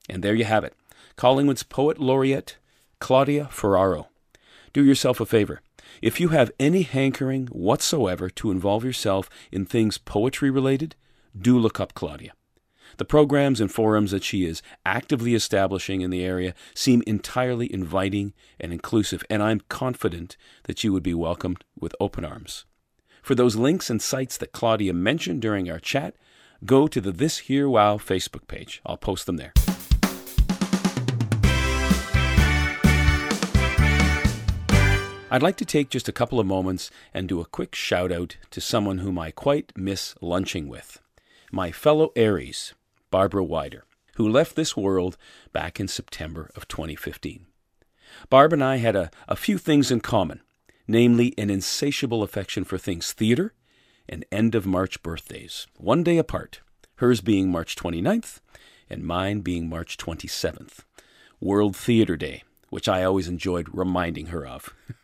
And 0.08 0.22
there 0.22 0.34
you 0.34 0.44
have 0.44 0.64
it. 0.64 0.74
Collingwood's 1.16 1.62
Poet 1.62 1.98
Laureate, 1.98 2.56
Claudia 3.02 3.48
Ferraro. 3.50 4.10
Do 4.72 4.84
yourself 4.84 5.18
a 5.18 5.26
favor. 5.26 5.60
If 6.00 6.20
you 6.20 6.28
have 6.28 6.52
any 6.60 6.82
hankering 6.82 7.48
whatsoever 7.48 8.30
to 8.30 8.52
involve 8.52 8.84
yourself 8.84 9.28
in 9.50 9.66
things 9.66 9.98
poetry 9.98 10.50
related, 10.50 10.94
do 11.36 11.58
look 11.58 11.80
up 11.80 11.94
Claudia. 11.94 12.32
The 12.98 13.04
programs 13.04 13.60
and 13.60 13.72
forums 13.72 14.12
that 14.12 14.22
she 14.22 14.44
is 14.44 14.62
actively 14.86 15.34
establishing 15.34 16.00
in 16.00 16.10
the 16.10 16.24
area 16.24 16.54
seem 16.76 17.02
entirely 17.04 17.72
inviting 17.74 18.34
and 18.60 18.72
inclusive, 18.72 19.24
and 19.28 19.42
I'm 19.42 19.62
confident 19.68 20.36
that 20.64 20.84
you 20.84 20.92
would 20.92 21.02
be 21.02 21.12
welcomed 21.12 21.64
with 21.80 21.96
open 21.98 22.24
arms. 22.24 22.66
For 23.20 23.34
those 23.34 23.56
links 23.56 23.90
and 23.90 24.00
sites 24.00 24.36
that 24.36 24.52
Claudia 24.52 24.94
mentioned 24.94 25.42
during 25.42 25.68
our 25.68 25.80
chat, 25.80 26.14
go 26.64 26.86
to 26.86 27.00
the 27.00 27.10
This 27.10 27.38
Here 27.38 27.68
Wow 27.68 27.96
Facebook 27.96 28.46
page. 28.46 28.80
I'll 28.86 28.96
post 28.96 29.26
them 29.26 29.38
there. 29.38 29.54
I'd 35.32 35.42
like 35.42 35.56
to 35.56 35.64
take 35.64 35.88
just 35.88 36.10
a 36.10 36.12
couple 36.12 36.38
of 36.38 36.46
moments 36.46 36.90
and 37.14 37.26
do 37.26 37.40
a 37.40 37.46
quick 37.46 37.74
shout 37.74 38.12
out 38.12 38.36
to 38.50 38.60
someone 38.60 38.98
whom 38.98 39.18
I 39.18 39.30
quite 39.30 39.72
miss 39.74 40.14
lunching 40.20 40.68
with 40.68 41.00
my 41.50 41.72
fellow 41.72 42.12
Aries, 42.14 42.74
Barbara 43.10 43.42
Wider, 43.42 43.86
who 44.16 44.28
left 44.28 44.56
this 44.56 44.76
world 44.76 45.16
back 45.50 45.80
in 45.80 45.88
September 45.88 46.50
of 46.54 46.68
2015. 46.68 47.46
Barb 48.28 48.52
and 48.52 48.62
I 48.62 48.76
had 48.76 48.94
a, 48.94 49.10
a 49.26 49.34
few 49.34 49.56
things 49.56 49.90
in 49.90 50.00
common, 50.00 50.42
namely 50.86 51.32
an 51.38 51.48
insatiable 51.48 52.22
affection 52.22 52.62
for 52.62 52.76
things 52.76 53.14
theater 53.14 53.54
and 54.06 54.26
end 54.30 54.54
of 54.54 54.66
March 54.66 55.02
birthdays, 55.02 55.66
one 55.78 56.02
day 56.02 56.18
apart, 56.18 56.60
hers 56.96 57.22
being 57.22 57.50
March 57.50 57.74
29th 57.74 58.40
and 58.90 59.02
mine 59.02 59.40
being 59.40 59.66
March 59.66 59.96
27th, 59.96 60.80
World 61.40 61.74
Theater 61.74 62.18
Day, 62.18 62.42
which 62.68 62.86
I 62.86 63.02
always 63.02 63.28
enjoyed 63.28 63.70
reminding 63.72 64.26
her 64.26 64.46
of. 64.46 64.74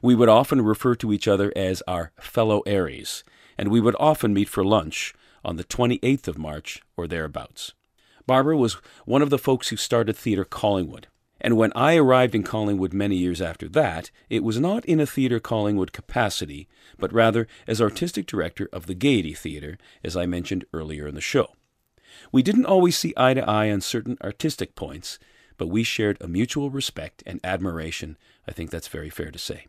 We 0.00 0.14
would 0.14 0.28
often 0.28 0.62
refer 0.62 0.94
to 0.96 1.12
each 1.12 1.28
other 1.28 1.52
as 1.56 1.82
our 1.86 2.12
fellow 2.20 2.62
Aries, 2.66 3.24
and 3.58 3.68
we 3.68 3.80
would 3.80 3.96
often 3.98 4.32
meet 4.32 4.48
for 4.48 4.64
lunch 4.64 5.14
on 5.44 5.56
the 5.56 5.64
28th 5.64 6.28
of 6.28 6.38
March 6.38 6.82
or 6.96 7.06
thereabouts. 7.06 7.72
Barbara 8.26 8.56
was 8.56 8.74
one 9.04 9.22
of 9.22 9.30
the 9.30 9.38
folks 9.38 9.68
who 9.68 9.76
started 9.76 10.16
Theatre 10.16 10.44
Collingwood, 10.44 11.08
and 11.40 11.56
when 11.56 11.72
I 11.74 11.96
arrived 11.96 12.36
in 12.36 12.44
Collingwood 12.44 12.92
many 12.92 13.16
years 13.16 13.42
after 13.42 13.68
that, 13.70 14.12
it 14.30 14.44
was 14.44 14.60
not 14.60 14.84
in 14.84 15.00
a 15.00 15.06
Theatre 15.06 15.40
Collingwood 15.40 15.92
capacity, 15.92 16.68
but 16.98 17.12
rather 17.12 17.48
as 17.66 17.80
artistic 17.80 18.26
director 18.26 18.68
of 18.72 18.86
the 18.86 18.94
Gaiety 18.94 19.34
Theatre, 19.34 19.76
as 20.04 20.16
I 20.16 20.24
mentioned 20.24 20.64
earlier 20.72 21.08
in 21.08 21.16
the 21.16 21.20
show. 21.20 21.48
We 22.30 22.44
didn't 22.44 22.66
always 22.66 22.96
see 22.96 23.12
eye 23.16 23.34
to 23.34 23.48
eye 23.48 23.72
on 23.72 23.80
certain 23.80 24.18
artistic 24.22 24.76
points, 24.76 25.18
but 25.58 25.66
we 25.66 25.82
shared 25.82 26.16
a 26.20 26.28
mutual 26.28 26.70
respect 26.70 27.24
and 27.26 27.40
admiration. 27.42 28.16
I 28.46 28.52
think 28.52 28.70
that's 28.70 28.88
very 28.88 29.10
fair 29.10 29.32
to 29.32 29.38
say. 29.38 29.66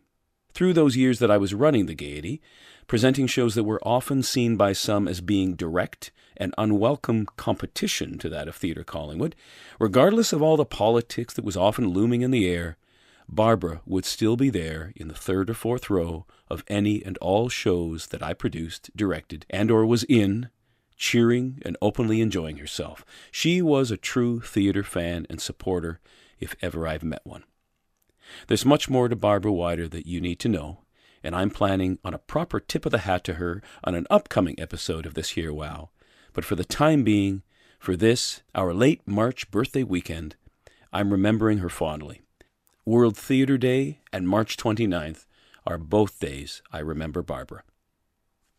Through 0.53 0.73
those 0.73 0.95
years 0.95 1.19
that 1.19 1.31
I 1.31 1.37
was 1.37 1.53
running 1.53 1.87
the 1.87 1.95
Gaiety, 1.95 2.41
presenting 2.85 3.27
shows 3.27 3.55
that 3.55 3.63
were 3.63 3.81
often 3.83 4.21
seen 4.21 4.55
by 4.55 4.73
some 4.73 5.07
as 5.07 5.21
being 5.21 5.55
direct 5.55 6.11
and 6.37 6.53
unwelcome 6.57 7.27
competition 7.37 8.17
to 8.19 8.29
that 8.29 8.47
of 8.47 8.55
Theatre 8.55 8.83
Collingwood, 8.83 9.35
regardless 9.79 10.31
of 10.31 10.41
all 10.41 10.57
the 10.57 10.65
politics 10.65 11.33
that 11.33 11.45
was 11.45 11.57
often 11.57 11.87
looming 11.87 12.21
in 12.21 12.31
the 12.31 12.47
air, 12.47 12.77
Barbara 13.27 13.81
would 13.85 14.05
still 14.05 14.35
be 14.35 14.49
there 14.49 14.93
in 14.95 15.07
the 15.07 15.15
third 15.15 15.49
or 15.49 15.53
fourth 15.53 15.89
row 15.89 16.25
of 16.49 16.63
any 16.67 17.03
and 17.03 17.17
all 17.17 17.49
shows 17.49 18.07
that 18.07 18.21
I 18.21 18.33
produced, 18.33 18.91
directed, 18.95 19.45
and 19.49 19.71
or 19.71 19.85
was 19.85 20.03
in, 20.03 20.49
cheering 20.95 21.61
and 21.63 21.77
openly 21.81 22.21
enjoying 22.21 22.57
herself. 22.57 23.03
She 23.31 23.61
was 23.61 23.89
a 23.89 23.97
true 23.97 24.39
theater 24.39 24.83
fan 24.83 25.25
and 25.29 25.41
supporter, 25.41 25.99
if 26.39 26.55
ever 26.61 26.87
I've 26.87 27.03
met 27.03 27.21
one. 27.23 27.43
There's 28.47 28.65
much 28.65 28.89
more 28.89 29.07
to 29.07 29.15
Barbara 29.15 29.51
Wider 29.51 29.87
that 29.87 30.05
you 30.05 30.21
need 30.21 30.39
to 30.39 30.49
know, 30.49 30.79
and 31.23 31.35
I'm 31.35 31.49
planning 31.49 31.99
on 32.03 32.13
a 32.13 32.19
proper 32.19 32.59
tip 32.59 32.85
of 32.85 32.91
the 32.91 32.99
hat 32.99 33.23
to 33.25 33.35
her 33.35 33.61
on 33.83 33.95
an 33.95 34.07
upcoming 34.09 34.59
episode 34.59 35.05
of 35.05 35.13
this 35.13 35.31
here 35.31 35.53
Wow. 35.53 35.89
But 36.33 36.45
for 36.45 36.55
the 36.55 36.65
time 36.65 37.03
being, 37.03 37.43
for 37.79 37.95
this, 37.95 38.41
our 38.55 38.73
late 38.73 39.01
March 39.05 39.51
birthday 39.51 39.83
weekend, 39.83 40.35
I'm 40.91 41.11
remembering 41.11 41.59
her 41.59 41.69
fondly. 41.69 42.21
World 42.85 43.15
Theater 43.15 43.57
Day 43.57 43.99
and 44.11 44.27
March 44.27 44.57
29th 44.57 45.25
are 45.65 45.77
both 45.77 46.19
days 46.19 46.61
I 46.71 46.79
remember 46.79 47.21
Barbara. 47.21 47.63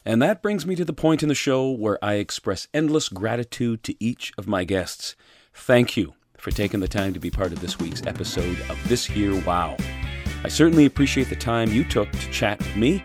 And 0.04 0.20
that 0.22 0.42
brings 0.42 0.66
me 0.66 0.76
to 0.76 0.84
the 0.84 0.92
point 0.92 1.22
in 1.22 1.28
the 1.28 1.34
show 1.34 1.70
where 1.70 2.02
I 2.04 2.14
express 2.14 2.68
endless 2.74 3.08
gratitude 3.08 3.82
to 3.84 3.96
each 4.02 4.32
of 4.36 4.46
my 4.46 4.64
guests. 4.64 5.16
Thank 5.52 5.96
you 5.96 6.14
for 6.44 6.50
taking 6.50 6.78
the 6.78 6.86
time 6.86 7.14
to 7.14 7.18
be 7.18 7.30
part 7.30 7.52
of 7.52 7.60
this 7.60 7.78
week's 7.78 8.02
episode 8.06 8.60
of 8.68 8.78
This 8.86 9.06
Here 9.06 9.34
Wow. 9.46 9.78
I 10.44 10.48
certainly 10.48 10.84
appreciate 10.84 11.30
the 11.30 11.36
time 11.36 11.72
you 11.72 11.84
took 11.84 12.12
to 12.12 12.30
chat 12.30 12.58
with 12.58 12.76
me 12.76 13.02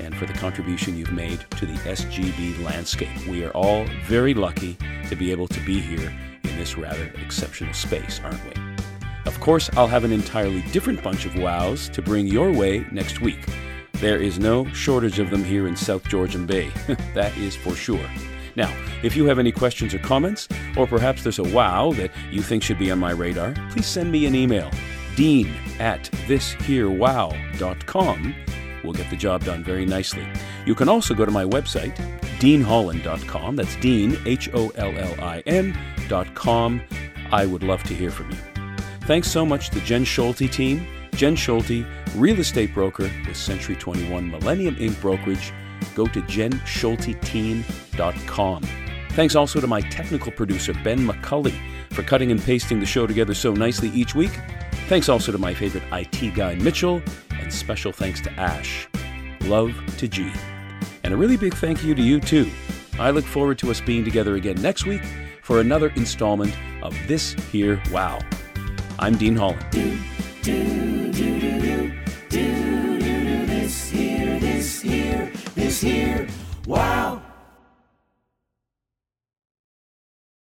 and 0.00 0.16
for 0.16 0.26
the 0.26 0.32
contribution 0.34 0.96
you've 0.96 1.10
made 1.10 1.44
to 1.56 1.66
the 1.66 1.72
SGB 1.72 2.62
landscape. 2.62 3.26
We 3.26 3.44
are 3.44 3.50
all 3.50 3.84
very 4.04 4.32
lucky 4.32 4.76
to 5.08 5.16
be 5.16 5.32
able 5.32 5.48
to 5.48 5.60
be 5.66 5.80
here 5.80 6.16
in 6.44 6.56
this 6.56 6.78
rather 6.78 7.12
exceptional 7.16 7.74
space, 7.74 8.20
aren't 8.22 8.44
we? 8.44 8.52
Of 9.26 9.40
course, 9.40 9.68
I'll 9.72 9.88
have 9.88 10.04
an 10.04 10.12
entirely 10.12 10.62
different 10.70 11.02
bunch 11.02 11.26
of 11.26 11.34
wows 11.34 11.88
to 11.88 12.00
bring 12.00 12.28
your 12.28 12.52
way 12.52 12.86
next 12.92 13.20
week. 13.20 13.44
There 13.94 14.22
is 14.22 14.38
no 14.38 14.64
shortage 14.72 15.18
of 15.18 15.30
them 15.30 15.42
here 15.42 15.66
in 15.66 15.74
South 15.74 16.04
Georgian 16.04 16.46
Bay, 16.46 16.70
that 17.14 17.36
is 17.38 17.56
for 17.56 17.74
sure. 17.74 18.08
Now, 18.58 18.70
if 19.04 19.16
you 19.16 19.26
have 19.26 19.38
any 19.38 19.52
questions 19.52 19.94
or 19.94 20.00
comments, 20.00 20.48
or 20.76 20.88
perhaps 20.88 21.22
there's 21.22 21.38
a 21.38 21.44
wow 21.44 21.92
that 21.92 22.10
you 22.32 22.42
think 22.42 22.64
should 22.64 22.80
be 22.80 22.90
on 22.90 22.98
my 22.98 23.12
radar, 23.12 23.54
please 23.70 23.86
send 23.86 24.10
me 24.10 24.26
an 24.26 24.34
email. 24.34 24.68
Dean 25.14 25.54
at 25.78 26.10
thisherewow.com 26.26 28.34
will 28.82 28.92
get 28.92 29.08
the 29.10 29.16
job 29.16 29.44
done 29.44 29.62
very 29.62 29.86
nicely. 29.86 30.26
You 30.66 30.74
can 30.74 30.88
also 30.88 31.14
go 31.14 31.24
to 31.24 31.30
my 31.30 31.44
website, 31.44 31.94
deanhollin.com. 32.40 33.54
That's 33.54 33.76
Dean, 33.76 34.18
H 34.26 34.50
O 34.52 34.70
L 34.70 34.98
L 34.98 35.14
I 35.20 35.38
N.com. 35.46 36.82
I 37.30 37.46
would 37.46 37.62
love 37.62 37.84
to 37.84 37.94
hear 37.94 38.10
from 38.10 38.32
you. 38.32 38.38
Thanks 39.02 39.30
so 39.30 39.46
much 39.46 39.70
to 39.70 39.80
Jen 39.82 40.04
Schulte 40.04 40.50
team. 40.50 40.84
Jen 41.12 41.36
Schulte, 41.36 41.86
real 42.16 42.40
estate 42.40 42.74
broker 42.74 43.08
with 43.24 43.36
Century 43.36 43.76
21 43.76 44.28
Millennium 44.28 44.74
Inc. 44.76 45.00
Brokerage 45.00 45.52
go 45.94 46.06
to 46.06 46.20
jenschulteteam.com. 46.22 48.62
Thanks 49.10 49.34
also 49.34 49.60
to 49.60 49.66
my 49.66 49.80
technical 49.80 50.30
producer, 50.30 50.72
Ben 50.84 51.06
McCully, 51.06 51.54
for 51.92 52.02
cutting 52.02 52.30
and 52.30 52.40
pasting 52.40 52.78
the 52.78 52.86
show 52.86 53.06
together 53.06 53.34
so 53.34 53.52
nicely 53.52 53.88
each 53.90 54.14
week. 54.14 54.38
Thanks 54.88 55.08
also 55.08 55.32
to 55.32 55.38
my 55.38 55.52
favorite 55.52 55.82
IT 55.92 56.34
guy, 56.34 56.54
Mitchell, 56.54 57.02
and 57.30 57.52
special 57.52 57.92
thanks 57.92 58.20
to 58.22 58.32
Ash. 58.34 58.88
Love 59.42 59.74
to 59.96 60.08
G. 60.08 60.30
And 61.02 61.12
a 61.12 61.16
really 61.16 61.36
big 61.36 61.54
thank 61.54 61.84
you 61.84 61.94
to 61.94 62.02
you, 62.02 62.20
too. 62.20 62.50
I 62.98 63.10
look 63.10 63.24
forward 63.24 63.58
to 63.58 63.70
us 63.70 63.80
being 63.80 64.04
together 64.04 64.36
again 64.36 64.60
next 64.60 64.86
week 64.86 65.02
for 65.42 65.60
another 65.60 65.88
installment 65.96 66.56
of 66.82 66.94
This 67.06 67.32
Here 67.50 67.82
Wow. 67.90 68.18
I'm 68.98 69.16
Dean 69.16 69.36
Hollin. 69.36 69.58
Do, 69.70 69.98
do, 70.42 71.12
do, 71.12 71.12
do, 71.12 71.40
do, 71.40 71.60
do, 71.60 71.92
do, 72.28 73.00
do, 73.00 73.46
this 73.46 73.90
here, 73.90 74.38
this 74.40 74.80
here 74.80 75.30
is 75.68 75.82
here. 75.82 76.26
Wow. 76.66 77.27